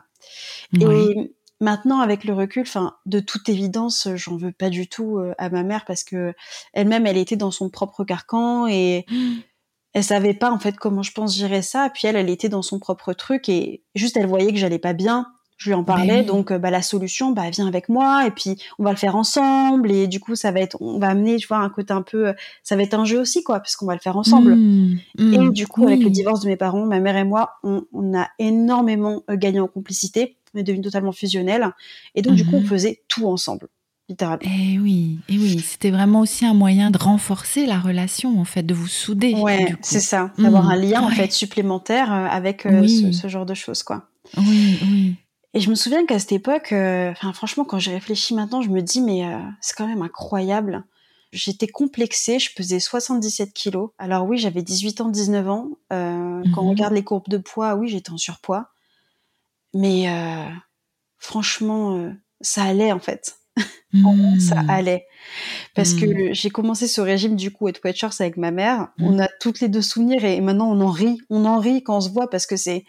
[0.81, 5.35] Et maintenant, avec le recul, enfin, de toute évidence, j'en veux pas du tout euh,
[5.38, 6.35] à ma mère parce que
[6.72, 9.07] elle-même, elle était dans son propre carcan et
[9.94, 11.90] elle savait pas, en fait, comment je pense gérer ça.
[11.92, 14.92] Puis elle, elle était dans son propre truc et juste, elle voyait que j'allais pas
[14.94, 15.26] bien.
[15.62, 16.27] Je lui en parlais, Ben oui.
[16.27, 19.14] donc euh, bah, la solution, bah viens avec moi et puis on va le faire
[19.16, 22.03] ensemble et du coup ça va être, on va amener, tu vois, un côté un
[22.03, 22.33] peu, euh,
[22.64, 24.55] ça va être un jeu aussi quoi, parce qu'on va le faire ensemble.
[24.57, 24.96] Hmm.
[25.18, 25.33] Hmm.
[25.35, 28.18] Et du coup, avec le divorce de mes parents, ma mère et moi, on, on
[28.18, 30.37] a énormément euh, gagné en complicité.
[30.55, 31.70] On est devenus totalement fusionnels.
[32.14, 32.66] Et donc, du coup, on Mhm.
[32.66, 33.68] faisait tout ensemble,
[34.09, 34.42] littéralement.
[34.44, 38.62] Eh oui, et oui, c'était vraiment aussi un moyen de renforcer la relation, en fait,
[38.62, 39.33] de vous souder.
[39.35, 40.31] Ouais, c'est ça.
[40.38, 42.88] D'avoir un lien, en fait, supplémentaire avec Oui.
[42.90, 44.09] ce, ce genre de choses, quoi.
[44.37, 45.14] Oui, oui.
[45.55, 48.71] Et je me souviens qu'à cette époque, euh, enfin, franchement, quand j'y réfléchis maintenant, je
[48.71, 50.85] me dis, mais euh, c'est quand même incroyable.
[51.33, 53.91] J'étais complexée, je pesais 77 kilos.
[53.99, 55.69] Alors oui, j'avais 18 ans, 19 ans.
[55.93, 56.71] Euh, Quand on Mhm.
[56.71, 58.69] regarde les courbes de poids, oui, j'étais en surpoids.
[59.75, 60.45] Mais euh,
[61.19, 62.11] franchement, euh,
[62.41, 63.37] ça allait en fait.
[63.95, 64.41] Hmm.
[64.41, 65.05] Ça allait.
[65.75, 66.12] Parce que Mm.
[66.12, 68.88] le- j'ai commencé ce régime du coup Wet Watchers avec ma mère.
[68.97, 69.05] Mm.
[69.05, 71.19] On a toutes les deux souvenirs et maintenant on en rit.
[71.29, 72.87] On en rit quand on se voit parce que c'est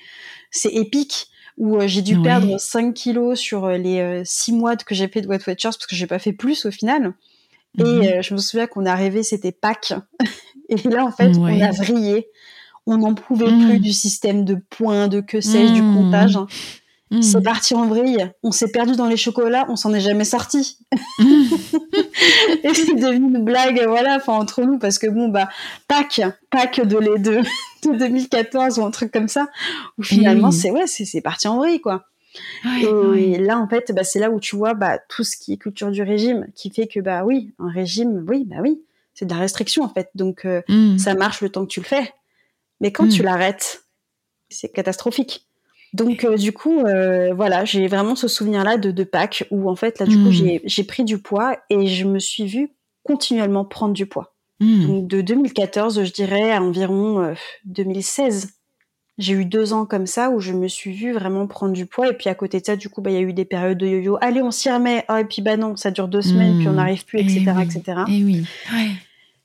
[0.49, 1.27] c'est épique.
[1.57, 2.23] Où euh, j'ai dû Oui.
[2.23, 5.85] perdre 5 kilos sur euh, les 6 mois que j'ai fait de Wet Watchers parce
[5.87, 7.13] que j'ai pas fait plus au final.
[7.77, 7.85] Mhm.
[7.85, 9.93] Et euh, je me souviens qu'on arrivé, c'était Pâques.
[10.69, 11.57] et là, en fait, Ouais.
[11.59, 12.27] on a vrillé.
[12.85, 13.69] On n'en pouvait Mm.
[13.69, 15.95] plus du système de points, de que sais-je, du Mm.
[15.95, 16.37] comptage.
[17.11, 17.21] Hmm.
[17.21, 18.31] C'est parti en vrille.
[18.41, 20.77] On s'est perdu dans les chocolats, on s'en est jamais sorti.
[22.63, 25.47] Et c'est devenu une blague, voilà, enfin entre nous, parce que bon, bah,
[25.87, 27.41] Pâques, Pâques de les deux,
[27.91, 29.47] de 2014 ou un truc comme ça,
[29.97, 30.53] où finalement, oui.
[30.53, 32.05] c'est ouais, c'est parti en vrille, quoi.
[32.81, 35.57] Et là, en fait, bah, c'est là où tu vois bah, tout ce qui est
[35.57, 38.81] culture du régime, qui fait que, bah oui, un régime, oui, bah oui,
[39.13, 40.09] c'est de la restriction, en fait.
[40.15, 40.97] Donc, euh, Hmm.
[40.97, 42.11] ça marche le temps que tu le fais.
[42.81, 43.09] Mais quand Mm.
[43.09, 43.83] tu l'arrêtes,
[44.49, 45.47] c'est catastrophique.
[45.93, 49.75] Donc, euh, du coup, euh, voilà, j'ai vraiment ce souvenir-là de, de Pâques où, en
[49.75, 50.23] fait, là, du Mm.
[50.23, 52.71] coup, j'ai j'ai pris du poids et je me suis vue
[53.03, 54.32] continuellement prendre du poids.
[54.63, 54.87] Hmm.
[54.87, 57.33] Donc, de 2014, je dirais, à environ euh,
[57.65, 58.49] 2016.
[59.19, 62.09] J'ai eu deux ans comme ça où je me suis vue vraiment prendre du poids.
[62.09, 63.77] Et puis, à côté de ça, du coup, bah, il y a eu des périodes
[63.77, 64.17] de yo-yo.
[64.21, 65.05] Allez, on s'y remet.
[65.07, 66.75] Ah, et puis, bah non, ça dure deux semaines, puis on Hmm.
[66.77, 67.63] n'arrive plus, Eh etc., oui.
[67.63, 68.01] etc.
[68.07, 68.89] Eh oui, ouais.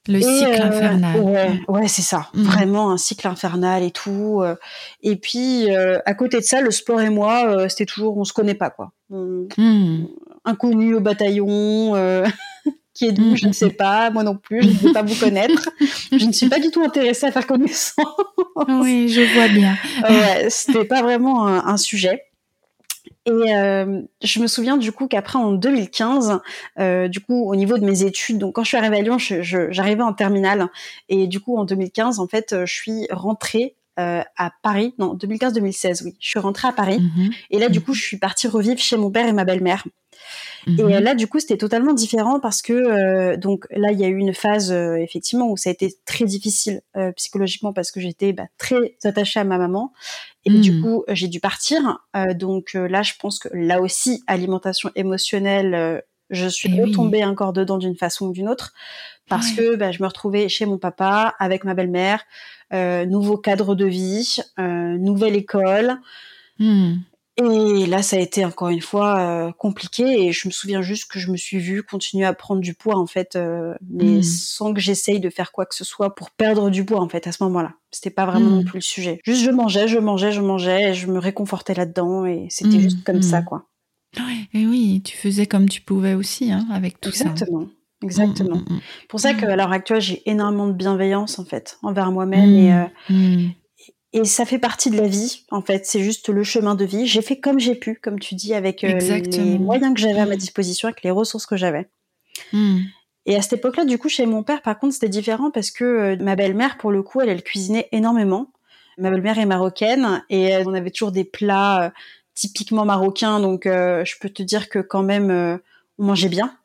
[0.09, 1.21] Le Et, cycle euh, infernal.
[1.21, 2.29] Ouais, ouais, c'est ça.
[2.33, 4.41] Vraiment un cycle infernal et tout.
[4.43, 4.55] euh.
[5.03, 8.25] Et puis, euh, à côté de ça, le sport et moi, euh, c'était toujours, on
[8.25, 8.93] se connaît pas, quoi.
[9.11, 10.07] On- Hmm.
[10.47, 12.25] Inconnu au bataillon, euh,
[12.99, 15.15] qui est d'où, je ne sais pas, moi non plus, je ne veux pas vous
[15.15, 15.71] connaître.
[16.11, 17.95] je ne suis pas du tout intéressée à faire connaissance.
[18.69, 19.77] Oui, je vois bien.
[20.09, 22.25] ouais, c'était pas vraiment un, un sujet.
[23.25, 26.41] Et euh, je me souviens du coup qu'après en 2015,
[26.79, 29.19] euh, du coup au niveau de mes études, donc quand je suis arrivée à Lyon,
[29.19, 30.69] j'arrivais en terminale
[31.11, 35.15] et du coup en 2015 en fait, euh, je suis rentrée euh, à Paris, non
[35.15, 37.31] 2015-2016 oui, je suis rentrée à Paris Mhm.
[37.51, 39.85] et là du coup je suis partie revivre chez mon père et ma belle-mère.
[40.67, 40.93] Et Mhm.
[40.93, 44.09] euh, là, du coup, c'était totalement différent parce que euh, donc là, il y a
[44.09, 48.01] eu une phase euh, effectivement où ça a été très difficile euh, psychologiquement parce que
[48.01, 49.93] j'étais bah, très attachée à ma maman
[50.45, 51.99] et du coup, j'ai dû partir.
[52.17, 56.75] Euh, donc euh, là, je pense que là aussi, alimentation émotionnelle, euh, je suis Eh
[56.75, 56.91] oui.
[56.91, 58.73] retombée encore dedans d'une façon ou d'une autre
[59.29, 59.65] parce Ouais.
[59.65, 62.23] que bah, je me retrouvais chez mon papa avec ma belle-mère,
[62.73, 65.99] euh, nouveau cadre de vie, euh, nouvelle école.
[66.59, 66.97] Hmm.
[67.41, 71.09] Et là, ça a été encore une fois euh, compliqué et je me souviens juste
[71.11, 74.23] que je me suis vue continuer à prendre du poids en fait, euh, mais Mm.
[74.25, 77.27] sans que j'essaye de faire quoi que ce soit pour perdre du poids en fait
[77.29, 77.75] à ce moment-là.
[77.93, 78.55] C'était pas vraiment Mm.
[78.57, 79.21] non plus le sujet.
[79.25, 82.83] Juste je mangeais, je mangeais, je mangeais et je me réconfortais là-dedans et c'était Mm,
[82.83, 83.67] juste comme ça quoi.
[84.53, 87.29] et oui, tu faisais comme tu pouvais aussi hein, avec tout ça.
[87.31, 87.67] Exactement.
[88.03, 88.63] Exactement.
[89.09, 92.85] Pour ça qu'à l'heure actuelle, j'ai énormément de bienveillance en fait envers moi-même et, euh,
[94.13, 95.85] et ça fait partie de la vie en fait.
[95.87, 97.07] C'est juste le chemin de vie.
[97.07, 100.27] J'ai fait comme j'ai pu, comme tu dis, avec euh, les moyens que j'avais à
[100.27, 101.89] ma disposition, avec les ressources que j'avais.
[103.27, 105.85] Et à cette époque-là, du coup, chez mon père, par contre, c'était différent parce que
[105.85, 108.51] euh, ma belle-mère, pour le coup, elle, elle cuisinait énormément.
[108.97, 111.93] Ma belle-mère est marocaine et on avait toujours des plats
[112.35, 113.39] typiquement marocains.
[113.39, 115.61] Donc, je peux te dire que quand même,
[115.99, 116.58] on mangeait bien.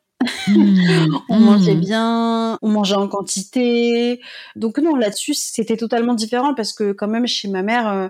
[0.47, 1.17] Mmh.
[1.29, 1.79] on mangeait mmh.
[1.79, 4.21] bien, on mangeait en quantité.
[4.55, 8.07] Donc non, là-dessus, c'était totalement différent parce que quand même chez ma mère, euh,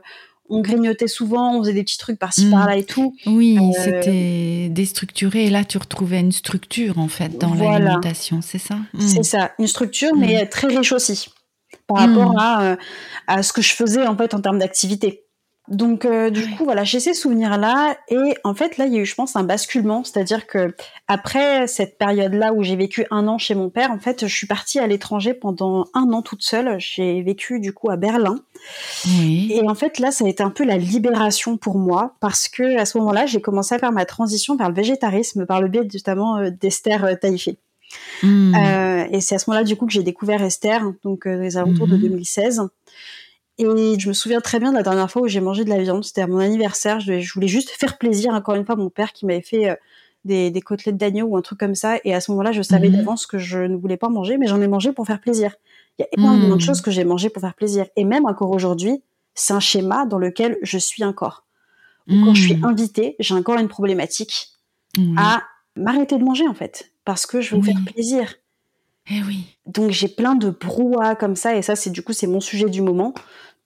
[0.49, 2.51] on grignotait souvent, on faisait des petits trucs par-ci mmh.
[2.51, 3.15] par-là et tout.
[3.25, 8.59] Oui, euh, c'était déstructuré et là tu retrouvais une structure en fait dans l'alimentation, c'est
[8.59, 8.77] ça?
[8.99, 11.29] C'est ça, une structure mais très riche aussi
[11.87, 12.75] par rapport à, euh,
[13.27, 15.22] à ce que je faisais en fait en termes d'activité.
[15.69, 18.97] Donc euh, du coup voilà j'ai ces souvenirs là et en fait là il y
[18.97, 20.03] a eu je pense un basculement.
[20.03, 20.75] C'est-à-dire que
[21.07, 24.35] après cette période là où j'ai vécu un an chez mon père en fait je
[24.35, 26.75] suis partie à l'étranger pendant un an toute seule.
[26.79, 28.39] J'ai vécu du coup à Berlin.
[29.05, 32.77] Et en fait là ça a été un peu la libération pour moi parce que
[32.77, 35.87] à ce moment-là j'ai commencé à faire ma transition vers le végétarisme par le biais
[35.93, 37.57] notamment euh, d'Esther euh, Taïfé.
[38.23, 38.55] Hmm.
[39.11, 41.95] et c'est à ce moment-là du coup que j'ai découvert Esther donc les alentours de
[41.95, 42.67] 2016 hmm.
[43.59, 43.65] Et
[43.99, 46.03] je me souviens très bien de la dernière fois où j'ai mangé de la viande.
[46.03, 46.99] C'était à mon anniversaire.
[46.99, 49.75] Je, voulais juste faire plaisir, encore une fois, mon père qui m'avait fait euh,
[50.25, 51.97] des, côtelettes d'agneau ou un truc comme ça.
[52.03, 52.97] Et à ce moment-là, je savais mhm.
[52.97, 55.53] d'avance que je ne voulais pas manger, mais j'en ai mangé pour faire plaisir.
[55.99, 56.61] Il y a énormément de mhm.
[56.61, 57.85] choses que j'ai mangé pour faire plaisir.
[57.95, 59.03] Et même encore aujourd'hui,
[59.35, 61.45] c'est un schéma dans lequel je suis encore.
[62.09, 62.65] Quand je suis mhm.
[62.65, 64.49] invitée, j'ai encore une problématique
[65.15, 65.43] à
[65.77, 66.91] m'arrêter de manger, en fait.
[67.05, 68.33] Parce que je veux vous faire plaisir.
[69.09, 69.45] Eh oui.
[69.65, 72.69] Donc j'ai plein de brouhaha comme ça et ça c'est du coup c'est mon sujet
[72.69, 73.13] du moment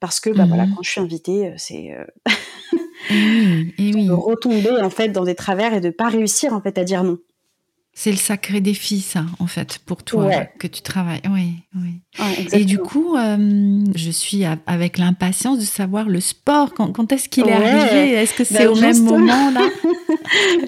[0.00, 0.74] parce que bah voilà mmh.
[0.74, 2.04] quand je suis invitée euh, c'est euh...
[3.10, 4.06] oui, et oui.
[4.06, 7.04] de retomber en fait dans des travers et de pas réussir en fait à dire
[7.04, 7.18] non.
[8.00, 10.30] C'est le sacré défi, ça, en fait, pour toi,
[10.60, 11.20] que tu travailles.
[11.34, 12.46] Oui, oui.
[12.52, 16.74] et du coup, euh, je suis avec l'impatience de savoir le sport.
[16.74, 18.12] Quand, est-ce qu'il est arrivé?
[18.12, 19.68] Est-ce que c'est bah, au même moment là?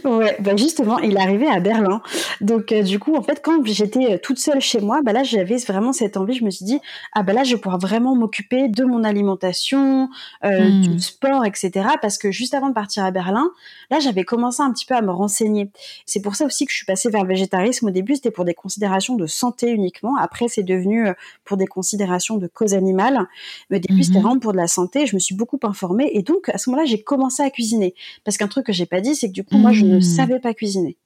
[0.05, 2.01] Ouais, bah justement, il est arrivé à Berlin.
[2.41, 5.23] Donc, euh, du coup, en fait, quand j'étais euh, toute seule chez moi, bah là,
[5.23, 6.33] j'avais vraiment cette envie.
[6.33, 6.81] Je me suis dit,
[7.13, 10.09] ah bah là, je vais pouvoir vraiment m'occuper de mon alimentation,
[10.43, 10.81] hmm.
[10.81, 11.89] du sport, etc.
[12.01, 13.51] Parce que juste avant de partir à Berlin,
[13.91, 15.69] là, j'avais commencé un petit peu à me renseigner.
[16.07, 18.45] C'est pour ça aussi que je suis passée vers le végétarisme, au début, c'était pour
[18.45, 20.17] des considérations de santé uniquement.
[20.17, 21.13] Après, c'est devenu euh,
[21.45, 23.27] pour des considérations de cause animale.
[23.71, 24.25] Mais au début, c'était mhm.
[24.25, 25.07] vraiment pour de la santé.
[25.07, 26.11] Je me suis beaucoup informée.
[26.15, 27.95] Et donc, à ce moment-là, j'ai commencé à cuisiner.
[28.25, 30.01] Parce qu'un truc que j'ai pas dit, c'est que du coup, moi, je ne mhm.
[30.01, 30.97] savais pas cuisiner.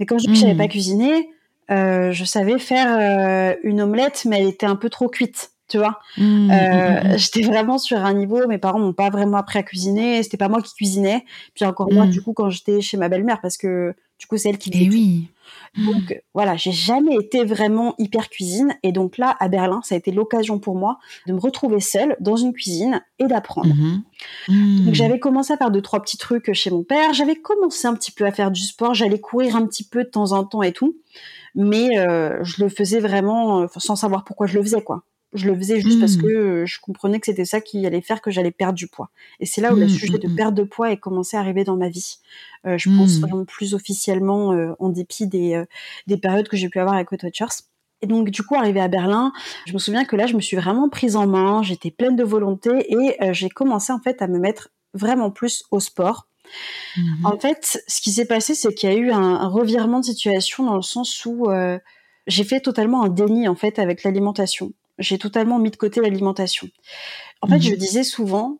[0.00, 0.70] Mais quand je ne savais pas mhm.
[0.70, 1.30] cuisiner,
[1.70, 5.78] euh, je savais faire euh, une omelette, mais elle était un peu trop cuite tu
[5.78, 6.00] vois.
[7.16, 10.48] J'étais vraiment sur un niveau, mes parents m'ont pas vraiment appris à cuisiner, c'était pas
[10.48, 13.94] moi qui cuisinais, puis encore moins du coup quand j'étais chez ma belle-mère parce que
[14.22, 15.28] du coup c'est elle qui Et eh oui.
[15.84, 19.98] Donc voilà, j'ai jamais été vraiment hyper cuisine et donc là à Berlin, ça a
[19.98, 23.74] été l'occasion pour moi de me retrouver seule dans une cuisine et d'apprendre.
[23.74, 24.84] Mhm.
[24.84, 27.94] Donc j'avais commencé à faire deux trois petits trucs chez mon père, j'avais commencé un
[27.94, 30.62] petit peu à faire du sport, j'allais courir un petit peu de temps en temps
[30.62, 30.98] et tout,
[31.56, 35.02] mais euh, je le faisais vraiment euh, sans savoir pourquoi je le faisais quoi.
[35.32, 36.22] Je le faisais juste parce hmm.
[36.22, 39.10] que euh, je comprenais que c'était ça qui allait faire que j'allais perdre du poids.
[39.40, 41.40] Et c'est là où le hmm, sujet de hmm, perte de poids est commencé à
[41.40, 42.18] arriver dans ma vie.
[42.66, 45.62] Euh, je pense vraiment plus officiellement, euh, en dépit des,
[46.06, 47.64] des périodes que j'ai pu avoir avec Weight Watchers.
[48.02, 49.32] Et donc, du coup, arrivé à Berlin,
[49.66, 52.24] je me souviens que là, je me suis vraiment prise en main, j'étais pleine de
[52.24, 56.26] volonté et j'ai commencé en fait à me mettre vraiment plus au sport.
[57.22, 60.04] En fait, ce qui s'est passé, c'est qu'il y a eu un, un, revirement de
[60.04, 61.48] situation dans le sens où
[62.26, 66.68] j'ai fait totalement un déni en fait avec l'alimentation j'ai totalement mis de côté l'alimentation.
[67.40, 67.76] En fait, je mhm.
[67.76, 68.58] disais souvent,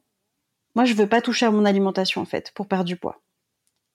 [0.74, 3.20] moi, je veux pas toucher à mon alimentation, en fait, pour perdre du poids.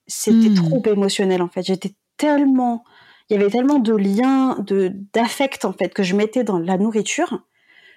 [0.05, 0.55] C'était hmm.
[0.55, 1.63] trop émotionnel, en fait.
[1.63, 2.83] J'étais tellement,
[3.29, 6.77] il y avait tellement de liens, de d'affect, en fait, que je mettais dans la
[6.77, 7.43] nourriture,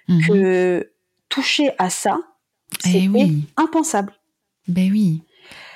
[0.07, 0.27] mhm.
[0.27, 0.91] que
[1.29, 2.19] toucher à ça,
[2.85, 4.13] eh c'était impensable.
[4.67, 5.21] Ben oui.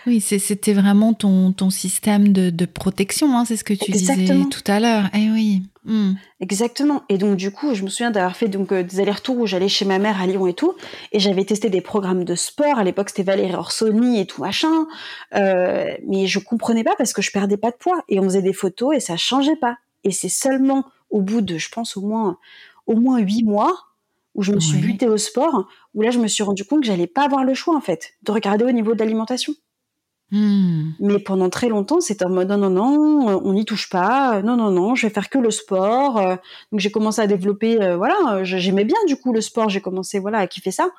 [0.07, 4.63] Oui, c'était vraiment ton, ton système de, protection, hein, c'est ce que tu disais tout
[4.67, 5.09] à l'heure.
[5.13, 5.63] Eh oui.
[5.85, 6.13] Hmm.
[6.39, 7.03] Exactement.
[7.09, 9.67] Et donc du coup, je me souviens d'avoir fait donc euh, des allers-retours où j'allais
[9.67, 10.73] chez ma mère à Lyon et tout,
[11.11, 12.79] et j'avais testé des programmes de sport.
[12.79, 14.87] À l'époque, c'était Valérie Orsoni et tout machin.
[15.35, 18.41] Euh, mais je comprenais pas parce que je perdais pas de poids et on faisait
[18.41, 19.77] des photos et ça changeait pas.
[20.03, 22.39] Et c'est seulement au bout de, je pense au moins
[22.87, 23.75] au moins huit mois
[24.33, 26.87] où je me suis butée au sport, où là je me suis rendu compte que
[26.87, 29.53] j'allais pas avoir le choix en fait de regarder au niveau de l'alimentation.
[30.31, 30.91] Hmm.
[30.99, 34.57] Mais pendant très longtemps, c'était en mode non, non, non, on n'y touche pas, non,
[34.57, 36.15] non, non, je vais faire que le sport.
[36.71, 40.39] Donc j'ai commencé à développer, voilà, j'aimais bien du coup le sport, j'ai commencé voilà
[40.39, 40.89] à kiffer ça,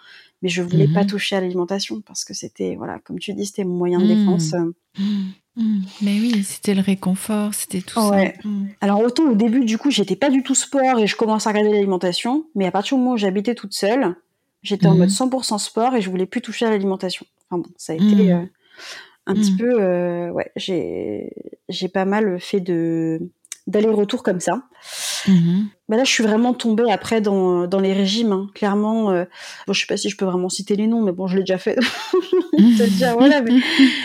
[0.43, 1.09] mais je voulais pas mhm.
[1.09, 4.09] toucher à l'alimentation parce que c'était, voilà, comme tu dis, c'était mon moyen de hmm.
[4.09, 4.55] défense.
[4.97, 5.81] Hmm.
[6.03, 8.19] Mais oui, c'était le réconfort, c'était tout ça.
[8.81, 11.53] Alors autant au début, du coup, j'étais pas du tout sport et je commençais à
[11.53, 14.15] regarder l'alimentation, mais à partir du moment où j'habitais toute seule,
[14.63, 17.25] j'étais en mode 100% sport et je voulais plus toucher à l'alimentation.
[17.49, 18.35] Enfin bon, ça a été
[19.27, 19.57] un petit mmh.
[19.57, 21.33] peu, euh, ouais, j'ai
[21.69, 23.21] j'ai pas mal fait de
[23.67, 24.63] d'aller-retour comme ça.
[25.27, 25.65] Mmh.
[25.89, 28.33] Bah là, je suis vraiment tombée après dans, dans les régimes.
[28.33, 28.49] Hein.
[28.55, 29.25] Clairement, euh,
[29.67, 31.43] bon, je sais pas si je peux vraiment citer les noms, mais bon, je l'ai
[31.43, 31.77] déjà fait.
[32.59, 33.55] déjà, voilà, mais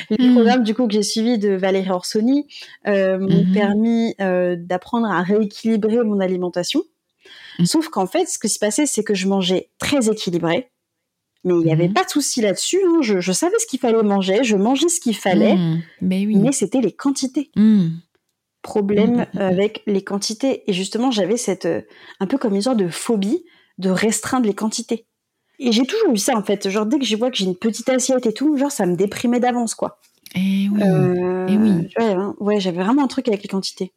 [0.09, 0.33] les mmh.
[0.33, 2.47] programmes du coup que j'ai suivis de Valérie Orsoni
[2.87, 6.83] euh, m'ont permis euh, d'apprendre à rééquilibrer mon alimentation.
[7.63, 10.71] Sauf qu'en fait, ce qui se passait, c'est que je mangeais très équilibré.
[11.43, 11.93] Mais il n'y avait mhm.
[11.93, 12.79] pas de souci là-dessus.
[12.85, 12.99] Hein.
[13.01, 15.55] Je, savais ce qu'il fallait manger, je mangeais ce qu'il fallait.
[15.55, 15.81] Mhm.
[16.01, 16.35] Mais, oui.
[16.37, 17.51] mais c'était les quantités.
[17.55, 17.99] Mhm.
[18.61, 20.63] Problème avec les quantités.
[20.69, 21.81] Et justement, j'avais cette euh,
[22.19, 23.43] un peu comme une sorte de phobie
[23.79, 25.07] de restreindre les quantités.
[25.57, 26.69] Et j'ai toujours eu ça en fait.
[26.69, 28.95] Genre dès que je vois que j'ai une petite assiette et tout, genre ça me
[28.95, 29.99] déprimait d'avance quoi.
[30.35, 30.81] Et eh oui.
[30.83, 31.89] Euh, et oui.
[31.97, 32.35] Hein.
[32.39, 33.93] Ouais, j'avais vraiment un truc avec les quantités.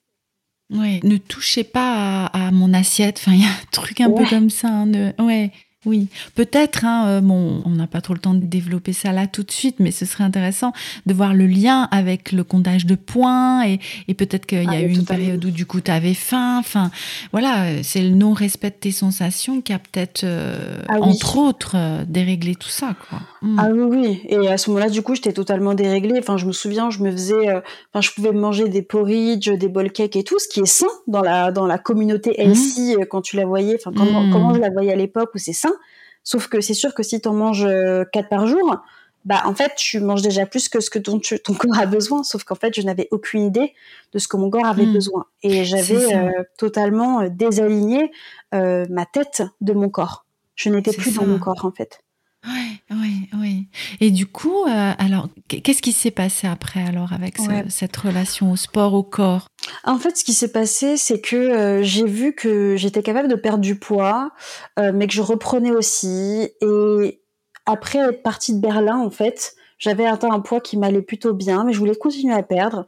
[0.71, 3.19] Ouais, ne touchez pas à, mon assiette.
[3.19, 4.69] Enfin, il y a un truc un peu comme ça.
[4.69, 5.53] Hein, ouais.
[5.87, 9.27] Oui, peut-être, hein, euh, bon, on n'a pas trop le temps de développer ça là
[9.27, 10.73] tout de suite, mais ce serait intéressant
[11.05, 14.71] de voir le lien avec le comptage de points et, et peut-être qu'il y a
[14.71, 16.59] ah eu une période où du coup tu avais faim.
[16.59, 16.91] Enfin,
[17.33, 22.05] voilà, c'est le non-respect de tes sensations qui a peut-être, euh, ah entre autres, euh,
[22.07, 22.95] déréglé tout ça.
[23.09, 23.19] Quoi.
[23.43, 23.59] Hmm.
[23.59, 24.21] Ah oui, oui.
[24.29, 26.19] Et à ce moment-là, du coup, j'étais totalement déréglée.
[26.19, 29.93] Enfin, je me souviens, je me faisais, enfin, je pouvais manger des porridge, des bol
[29.93, 32.53] cakes et tout, ce qui est sain dans la, dans la communauté hmm.
[32.53, 34.33] LC quand tu la voyais, enfin, comment, hmm.
[34.33, 35.74] comment je la voyais à l'époque où c'est sain.
[36.23, 38.77] Sauf que c'est sûr que si tu en manges 4 euh, par jour,
[39.25, 42.23] bah en fait tu manges déjà plus que ce que ton, ton corps a besoin.
[42.23, 43.75] Sauf qu'en fait je n'avais aucune idée
[44.13, 44.93] de ce que mon corps avait hmm.
[44.93, 48.11] besoin et j'avais euh, totalement euh, désaligné
[48.53, 50.25] ma tête de mon corps.
[50.55, 52.04] Je n'étais plus dans mon corps en fait.
[52.47, 53.69] Oui, oui, oui.
[54.01, 57.37] Et du coup, euh, alors, qu'est-ce qui s'est passé après alors avec
[57.69, 59.47] cette relation au sport, au corps?
[59.85, 63.35] En fait, ce qui s'est passé, c'est que euh, j'ai vu que j'étais capable de
[63.35, 64.31] perdre du poids,
[64.79, 66.51] euh, mais que je reprenais aussi.
[66.61, 67.23] Et
[67.65, 71.65] après être partie de Berlin, en fait, j'avais atteint un poids qui m'allait plutôt bien,
[71.65, 72.87] mais je voulais continuer à perdre.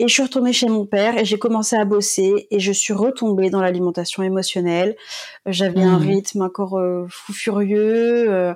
[0.00, 2.94] Et je suis retournée chez mon père et j'ai commencé à bosser et je suis
[2.94, 4.96] retombée dans l'alimentation émotionnelle.
[5.44, 6.08] J'avais un mmh.
[6.08, 8.32] rythme encore euh, fou furieux.
[8.32, 8.54] Euh,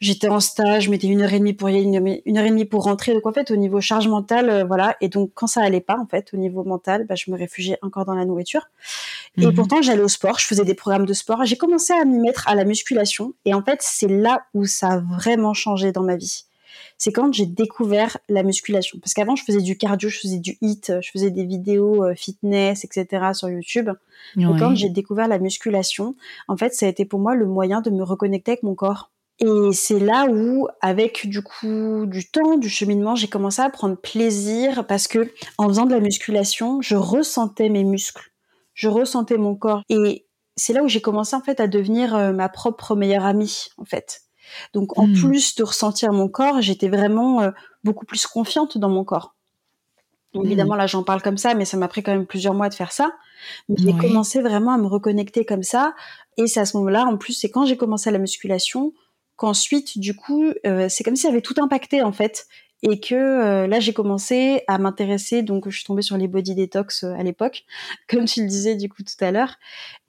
[0.00, 2.48] j'étais en stage, je mettais une heure et demie pour y aller, une, heure et
[2.48, 3.12] demie pour rentrer.
[3.12, 4.96] Donc en fait, au niveau charge mentale, euh, voilà.
[5.02, 7.76] Et donc quand ça allait pas, en fait, au niveau mental, bah, je me réfugiais
[7.82, 8.62] encore dans la nourriture.
[9.36, 9.52] Et mmh.
[9.52, 11.44] pourtant, j'allais au sport, je faisais des programmes de sport.
[11.44, 13.34] J'ai commencé à m'y mettre à la musculation.
[13.44, 16.46] Et en fait, c'est là où ça a vraiment changé dans ma vie
[17.02, 19.00] c'est quand j'ai découvert la musculation.
[19.00, 22.14] Parce qu'avant, je faisais du cardio, je faisais du hit, je faisais des vidéos euh,
[22.14, 23.32] fitness, etc.
[23.34, 23.90] sur YouTube.
[24.36, 26.14] Et quand j'ai découvert la musculation,
[26.46, 29.10] en fait, ça a été pour moi le moyen de me reconnecter avec mon corps.
[29.40, 33.96] Et c'est là où, avec du coup du temps, du cheminement, j'ai commencé à prendre
[33.96, 38.30] plaisir parce que en faisant de la musculation, je ressentais mes muscles,
[38.74, 39.82] je ressentais mon corps.
[39.88, 43.70] Et c'est là où j'ai commencé en fait à devenir euh, ma propre meilleure amie
[43.76, 44.20] en fait.
[44.72, 45.14] Donc en hmm.
[45.14, 47.50] plus de ressentir mon corps, j'étais vraiment euh,
[47.84, 49.34] beaucoup plus confiante dans mon corps.
[50.34, 50.44] Hmm.
[50.44, 52.74] Évidemment, là, j'en parle comme ça, mais ça m'a pris quand même plusieurs mois de
[52.74, 53.12] faire ça.
[53.68, 55.94] Mais j'ai commencé vraiment à me reconnecter comme ça.
[56.36, 58.92] Et c'est à ce moment-là, en plus, c'est quand j'ai commencé la musculation,
[59.36, 62.46] qu'ensuite, du coup, euh, c'est comme si ça avait tout impacté, en fait.
[62.84, 65.42] Et que euh, là, j'ai commencé à m'intéresser.
[65.42, 67.64] Donc, je suis tombée sur les body detox à l'époque,
[68.08, 69.56] comme tu le disais, du coup, tout à l'heure.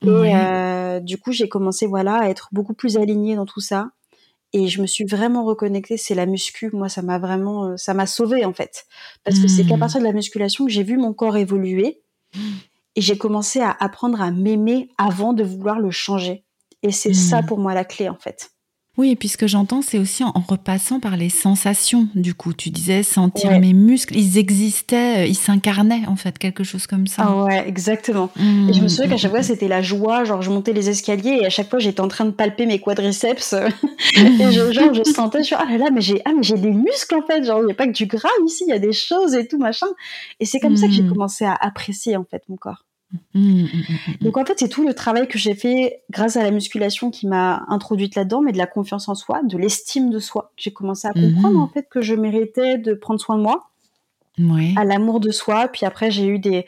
[0.02, 3.90] Et du coup, j'ai commencé, voilà, à être beaucoup plus alignée dans tout ça
[4.54, 5.96] et je me suis vraiment reconnectée.
[5.98, 8.86] C'est la muscu, moi, ça m'a vraiment, euh, ça m'a sauvée en fait,
[9.24, 9.80] parce que c'est qu'à mmh.
[9.80, 12.02] partir de la musculation que j'ai vu mon corps évoluer
[12.94, 16.44] et j'ai commencé à apprendre à m'aimer avant de vouloir le changer.
[16.82, 17.46] Et c'est ça mmh.
[17.46, 18.53] pour moi la clé en fait.
[18.96, 22.06] Oui, et puis ce que j'entends, c'est aussi en, repassant par les sensations.
[22.14, 26.62] Du coup, tu disais sentir mes muscles, ils existaient, euh, ils s'incarnaient en fait, quelque
[26.62, 27.24] chose comme ça.
[27.26, 28.30] Ah ouais, exactement.
[28.38, 30.22] Et je me souviens qu'à chaque fois, c'était la joie.
[30.22, 32.78] Genre, je montais les escaliers et à chaque fois, j'étais en train de palper mes
[32.78, 33.52] quadriceps
[34.16, 37.16] et je, genre, je sentais, je ah là là, mais j'ai ah mais des muscles
[37.16, 37.42] en fait.
[37.44, 39.48] Genre, il n'y a pas que du gras ici, il y a des choses et
[39.48, 39.88] tout machin.
[40.38, 41.10] Et c'est comme ça que j'ai mm.
[41.12, 42.84] commencé à apprécier en fait mon corps.
[43.34, 46.42] Mmh, mmh, mmh, Donc en fait, c'est tout le travail que j'ai fait grâce à
[46.42, 50.18] la musculation qui m'a introduite là-dedans, mais de la confiance en soi, de l'estime de
[50.18, 50.52] soi.
[50.56, 53.70] J'ai commencé à comprendre en fait que je méritais de prendre soin de moi.
[54.76, 55.68] à l'amour de soi.
[55.68, 56.66] Puis après j'ai eu des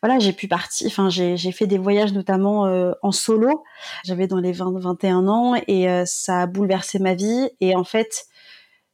[0.00, 0.86] voilà j'ai pu partir.
[0.86, 3.64] Enfin j'ai fait des voyages notamment euh, en solo.
[4.04, 7.48] J'avais dans les 20 21 ans et euh, ça a bouleversé ma vie.
[7.60, 8.26] Et en fait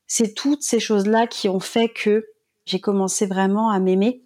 [0.07, 2.25] c'est toutes ces choses-là qui ont fait que
[2.65, 4.23] j'ai commencé vraiment à m'aimer.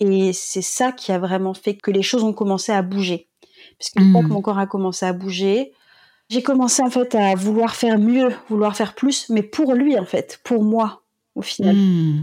[0.00, 3.28] Et c'est ça qui a vraiment fait que les choses ont commencé à bouger.
[3.78, 4.22] Parce que mmh.
[4.22, 5.72] que mon corps a commencé à bouger,
[6.30, 10.04] j'ai commencé en fait à vouloir faire mieux, vouloir faire plus, mais pour lui en
[10.04, 11.02] fait, pour moi
[11.34, 11.76] au final.
[11.76, 12.22] Hmm.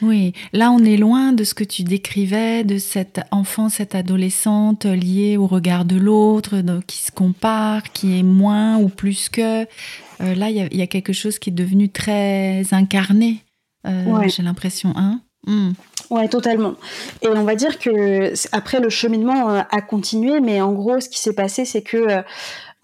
[0.00, 4.84] Oui, là on est loin de ce que tu décrivais, de cette enfant, cette adolescente
[4.84, 9.62] liée au regard de l'autre, qui se compare, qui est moins ou plus que.
[10.20, 13.42] Euh, là, il y, a quelque chose qui est devenu très incarné,
[13.86, 14.92] euh, j'ai l'impression.
[14.96, 15.72] Hein hmm.
[16.10, 16.74] Ouais, totalement.
[17.22, 21.08] Et on va dire que après le cheminement euh, a continué, mais en gros, ce
[21.08, 22.22] qui s'est passé, c'est que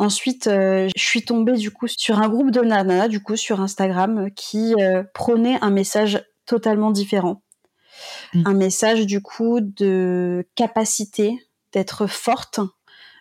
[0.02, 3.60] Ensuite, euh, je suis tombée du coup sur un groupe de nanas, du coup sur
[3.60, 7.44] Instagram, qui euh, prônait un message totalement différent.
[8.34, 8.42] Mm.
[8.46, 11.38] Un message du coup de capacité,
[11.72, 12.58] d'être forte,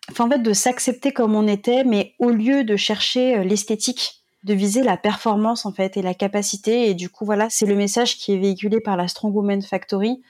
[0.10, 4.21] enfin en fait de s'accepter comme on était, mais au lieu de chercher euh, l'esthétique,
[4.44, 6.90] de viser la performance en fait et la capacité.
[6.90, 10.22] Et du coup voilà, c'est le message qui est véhiculé par la Strong Woman Factory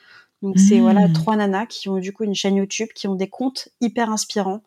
[0.41, 1.13] donc c'est voilà mmh.
[1.13, 4.63] trois nanas qui ont du coup une chaîne YouTube, qui ont des comptes hyper inspirants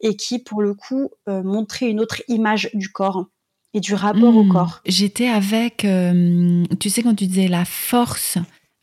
[0.00, 3.26] et qui pour le coup euh, montraient une autre image du corps
[3.72, 4.52] et du rapport au mmh.
[4.52, 4.80] corps.
[4.84, 8.36] J'étais avec, euh, tu sais quand tu disais la force,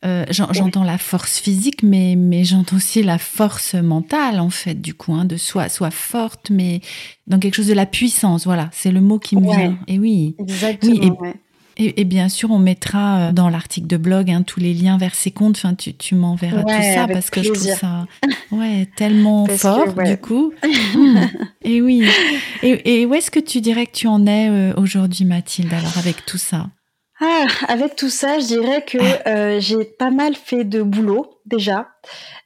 [0.04, 4.94] euh, j'entends la force physique, mais, mais j'entends aussi la force mentale, en fait, du
[4.94, 6.80] coup, hein, de soi, soit forte, mais
[7.26, 9.78] dans quelque chose de la puissance, voilà, c'est le mot qui me vient.
[9.86, 10.34] Et oui.
[10.38, 11.16] Exactement.
[11.78, 15.14] Et, bien sûr, on mettra euh, dans l'article de blog hein, tous les liens vers
[15.14, 15.56] ces comptes.
[15.56, 18.06] Enfin, tu, tu m'enverras tout ça parce que je trouve ça
[18.50, 20.52] ouais, tellement fort, du coup.
[20.94, 21.20] Hmm.
[21.62, 22.04] Et oui.
[22.62, 26.26] Et, où est-ce que tu dirais que tu en es euh, aujourd'hui, Mathilde, alors, avec
[26.26, 26.68] tout ça?
[27.22, 29.28] Ah, Avec tout ça, je dirais que ah.
[29.28, 31.88] euh, j'ai pas mal fait de boulot, déjà.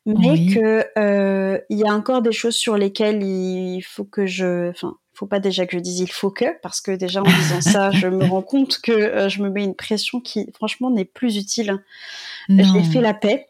[0.05, 4.70] Mais que il y a encore des choses sur lesquelles il faut que je.
[4.70, 7.61] Enfin, faut pas déjà que je dise il faut que, parce que déjà en disant
[7.61, 11.05] ça, je me rends compte que euh, je me mets une pression qui, franchement, n'est
[11.05, 11.83] plus utile.
[12.49, 13.47] J'ai fait la paix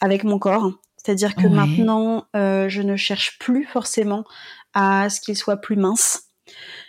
[0.00, 4.24] avec mon corps, c'est-à-dire que maintenant, euh, je ne cherche plus forcément
[4.74, 6.24] à ce qu'il soit plus mince.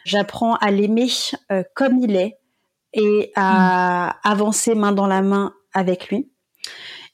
[0.03, 1.09] J'apprends à l'aimer
[1.51, 2.37] euh, comme il est
[2.95, 4.27] et à hmm.
[4.27, 6.31] avancer main dans la main avec lui.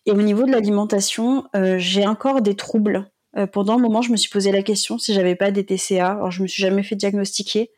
[0.05, 1.43] Et au niveau de l'alimentation,
[1.77, 5.13] j'ai encore des troubles euh, pendant un moment, je me suis posé la question si
[5.13, 6.11] j'avais pas des TCA.
[6.11, 7.71] Alors, je me suis jamais fait diagnostiquer,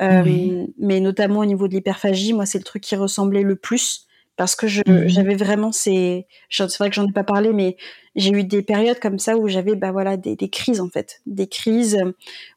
[0.00, 4.06] euh, mais notamment au niveau de l'hyperphagie, moi, c'est le truc qui ressemblait le plus
[4.36, 5.08] parce que mhm.
[5.08, 7.76] j'avais vraiment ces c'est vrai que j'en ai pas parlé mais
[8.14, 11.20] j'ai eu des périodes comme ça où j'avais bah voilà des, des, crises en fait
[11.26, 11.98] des crises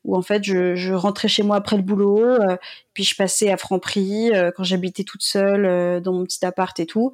[0.03, 2.57] où en fait je, je rentrais chez moi après le boulot euh,
[2.93, 6.77] puis je passais à Franprix euh, quand j'habitais toute seule euh, dans mon petit appart
[6.79, 7.13] et tout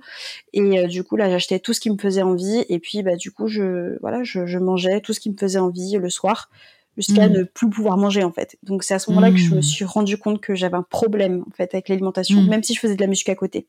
[0.54, 3.32] et du coup là j'achetais tout ce qui me faisait envie et puis bah du
[3.32, 6.50] coup je voilà je, je mangeais tout ce qui me faisait envie le soir
[6.98, 7.38] jusqu'à mhm.
[7.38, 8.58] ne plus pouvoir manger en fait.
[8.64, 9.62] Donc c'est à ce moment-là que je me mhm.
[9.62, 12.96] suis rendu compte que j'avais un problème en fait avec l'alimentation, même si je faisais
[12.96, 13.68] de la muscu à côté.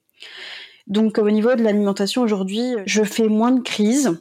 [0.86, 4.20] Donc au niveau de l'alimentation aujourd'hui, je fais moins de crises,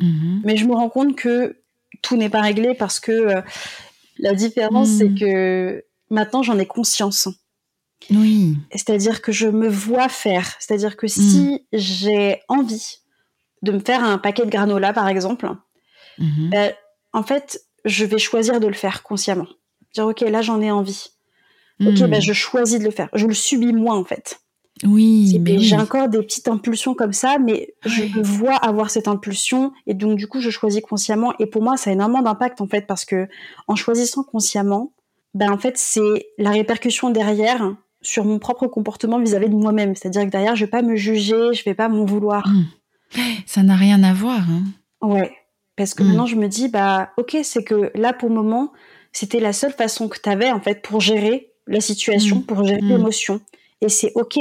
[0.00, 0.42] mhm.
[0.44, 1.56] mais je me rends compte que
[2.02, 3.42] tout n'est pas réglé parce que euh,
[4.18, 5.18] la différence c'est mhm.
[5.18, 7.28] que maintenant j'en ai conscience.
[8.10, 8.56] Oui.
[8.72, 10.56] C'est-à-dire que je me vois faire.
[10.58, 11.78] C'est-à-dire que si mhm.
[11.78, 12.98] j'ai envie
[13.62, 15.50] de me faire un paquet de granola par exemple,
[16.18, 16.72] ben,
[17.12, 19.48] en fait je vais choisir de le faire consciemment.
[19.94, 21.08] Dire ok là j'en ai envie.
[21.80, 23.08] Ok ben je choisis de le faire.
[23.14, 24.40] Je le subis moins en fait.
[24.84, 29.72] Oui, mais j'ai encore des petites impulsions comme ça, mais je vois avoir cette impulsion
[29.86, 31.34] et donc du coup je choisis consciemment.
[31.38, 33.28] Et pour moi, ça a énormément d'impact en fait parce que
[33.68, 34.92] en choisissant consciemment,
[35.34, 39.94] ben en fait c'est la répercussion derrière sur mon propre comportement vis-à-vis de moi-même.
[39.94, 42.48] C'est-à-dire que derrière, je vais pas me juger, je vais pas m'en vouloir.
[42.48, 43.18] Mmh.
[43.44, 44.40] Ça n'a rien à voir.
[44.40, 44.62] Hein.
[45.02, 45.30] Ouais,
[45.76, 46.06] parce que mmh.
[46.06, 48.72] maintenant je me dis bah ok, c'est que là pour le moment,
[49.12, 52.44] c'était la seule façon que tu avais en fait pour gérer la situation, mmh.
[52.44, 53.42] pour gérer l'émotion.
[53.82, 54.38] Et c'est ok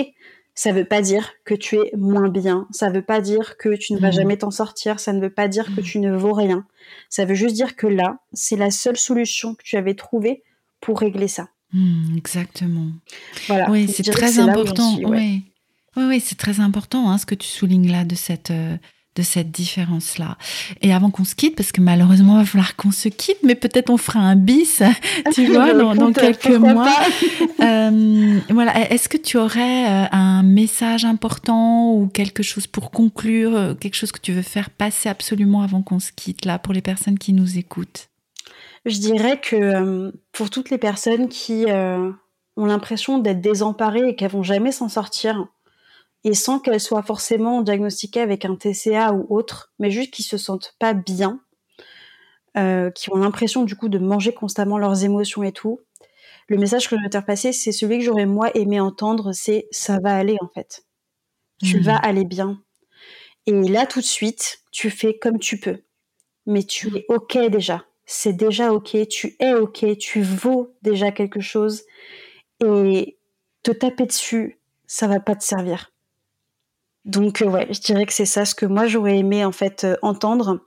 [0.60, 3.94] ça veut pas dire que tu es moins bien, ça veut pas dire que tu
[3.94, 4.12] ne vas mmh.
[4.12, 5.84] jamais t'en sortir, ça ne veut pas dire que mmh.
[5.86, 6.66] tu ne vaux rien.
[7.08, 10.44] Ça veut juste dire que là, c'est la seule solution que tu avais trouvée
[10.82, 11.48] pour régler ça.
[11.72, 12.88] Mmh, exactement.
[13.48, 13.72] Voilà.
[13.72, 14.98] Oui, c'est très important.
[15.06, 15.46] Oui,
[15.96, 18.76] oui, c'est très important hein, ce que tu soulignes là de cette euh,
[19.20, 20.38] de cette différence-là.
[20.82, 23.56] Et avant qu'on se quitte, parce que malheureusement, il va falloir qu'on se quitte, mais
[23.56, 24.82] peut-être on fera un bis,
[25.34, 26.96] tu vois, dans, quelques mois.
[27.62, 28.90] euh, voilà.
[28.90, 33.96] Est-ce que tu aurais euh, un message important ou quelque chose pour conclure, euh, quelque
[33.96, 37.20] chose que tu veux faire passer absolument avant qu'on se quitte, là, pour les personnes
[37.20, 38.08] qui nous écoutent?
[38.86, 44.32] Je dirais que euh, pour toutes les personnes qui ont l'impression d'être désemparées et qu'elles
[44.32, 45.48] vont jamais s'en sortir,
[46.24, 50.38] et sans qu'elles soient forcément diagnostiquées avec un TCA ou autre, mais juste qu'ils se
[50.38, 51.40] sentent pas bien,
[52.58, 55.82] euh, qui ont l'impression du coup de manger constamment leurs émotions et tout.
[56.48, 59.68] Le message que je vais te repasser, c'est celui que j'aurais moi aimé entendre, c'est
[59.72, 60.84] ça va aller en fait.
[61.64, 61.84] Tu Mhm.
[61.84, 62.62] vas aller bien.
[63.48, 65.80] Et là, tout de suite, tu fais comme tu peux.
[66.46, 67.86] Mais tu es OK déjà.
[68.06, 68.98] C'est déjà OK.
[69.10, 69.86] Tu es OK.
[70.00, 71.84] Tu vaux déjà quelque chose.
[72.64, 73.18] Et
[73.64, 75.92] te taper dessus, ça va pas te servir.
[77.06, 79.84] Donc, euh, ouais, je dirais que c'est ça ce que moi j'aurais aimé en fait
[79.84, 80.60] euh, entendre.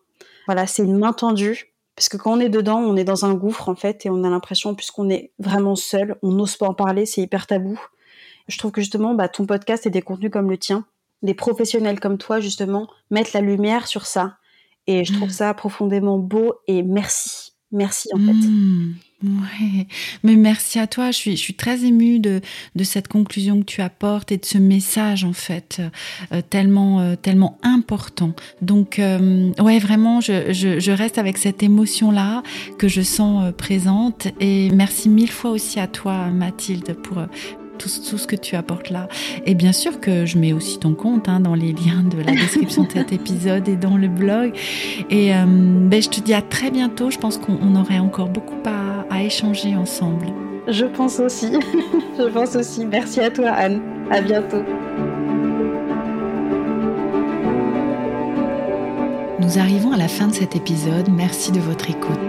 [0.46, 1.68] Voilà, c'est une main tendue.
[1.94, 4.24] Parce que quand on est dedans, on est dans un gouffre en fait, et on
[4.24, 7.78] a l'impression, puisqu'on est vraiment seul, on n'ose pas en parler, c'est hyper tabou.
[8.48, 10.86] Je trouve que justement, bah, ton podcast et des contenus comme le tien,
[11.22, 14.38] des professionnels comme toi, justement, mettent la lumière sur ça.
[14.86, 15.32] Et je trouve Mm.
[15.32, 17.52] ça profondément beau et merci.
[17.70, 18.32] Merci en fait.
[19.22, 19.86] Ouais.
[20.24, 21.10] Mais merci à toi.
[21.10, 22.40] Je suis, je suis très émue de,
[22.74, 25.80] de cette conclusion que tu apportes et de ce message en fait
[26.32, 28.32] euh, tellement, euh, tellement important.
[28.62, 32.42] Donc euh, ouais, vraiment, je, je, reste avec cette émotion là
[32.78, 37.18] que je sens euh, présente et merci mille fois aussi à toi Mathilde pour
[37.78, 39.08] tout, tout, ce que tu apportes là.
[39.46, 42.32] Et bien sûr que je mets aussi ton compte hein, dans les liens de la
[42.32, 44.52] description de cet épisode et dans le blog.
[45.10, 47.10] Et euh, ben, je te dis à très bientôt.
[47.10, 50.26] Je pense qu'on aurait encore beaucoup à, à, échanger ensemble.
[50.68, 51.52] Je pense aussi.
[52.18, 52.86] je pense aussi.
[52.86, 53.80] Merci à toi, Anne.
[54.10, 54.62] À bientôt.
[59.40, 61.08] Nous arrivons à la fin de cet épisode.
[61.10, 62.20] Merci de votre écoute.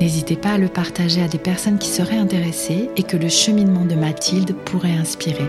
[0.00, 3.84] N'hésitez pas à le partager à des personnes qui seraient intéressées et que le cheminement
[3.84, 5.46] de Mathilde pourrait inspirer.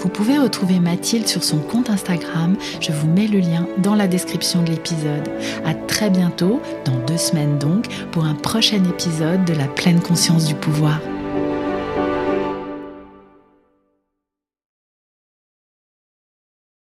[0.00, 4.08] Vous pouvez retrouver Mathilde sur son compte Instagram, je vous mets le lien dans la
[4.08, 5.30] description de l'épisode.
[5.64, 10.46] À très bientôt, dans deux semaines donc, pour un prochain épisode de la pleine conscience
[10.46, 11.00] du pouvoir.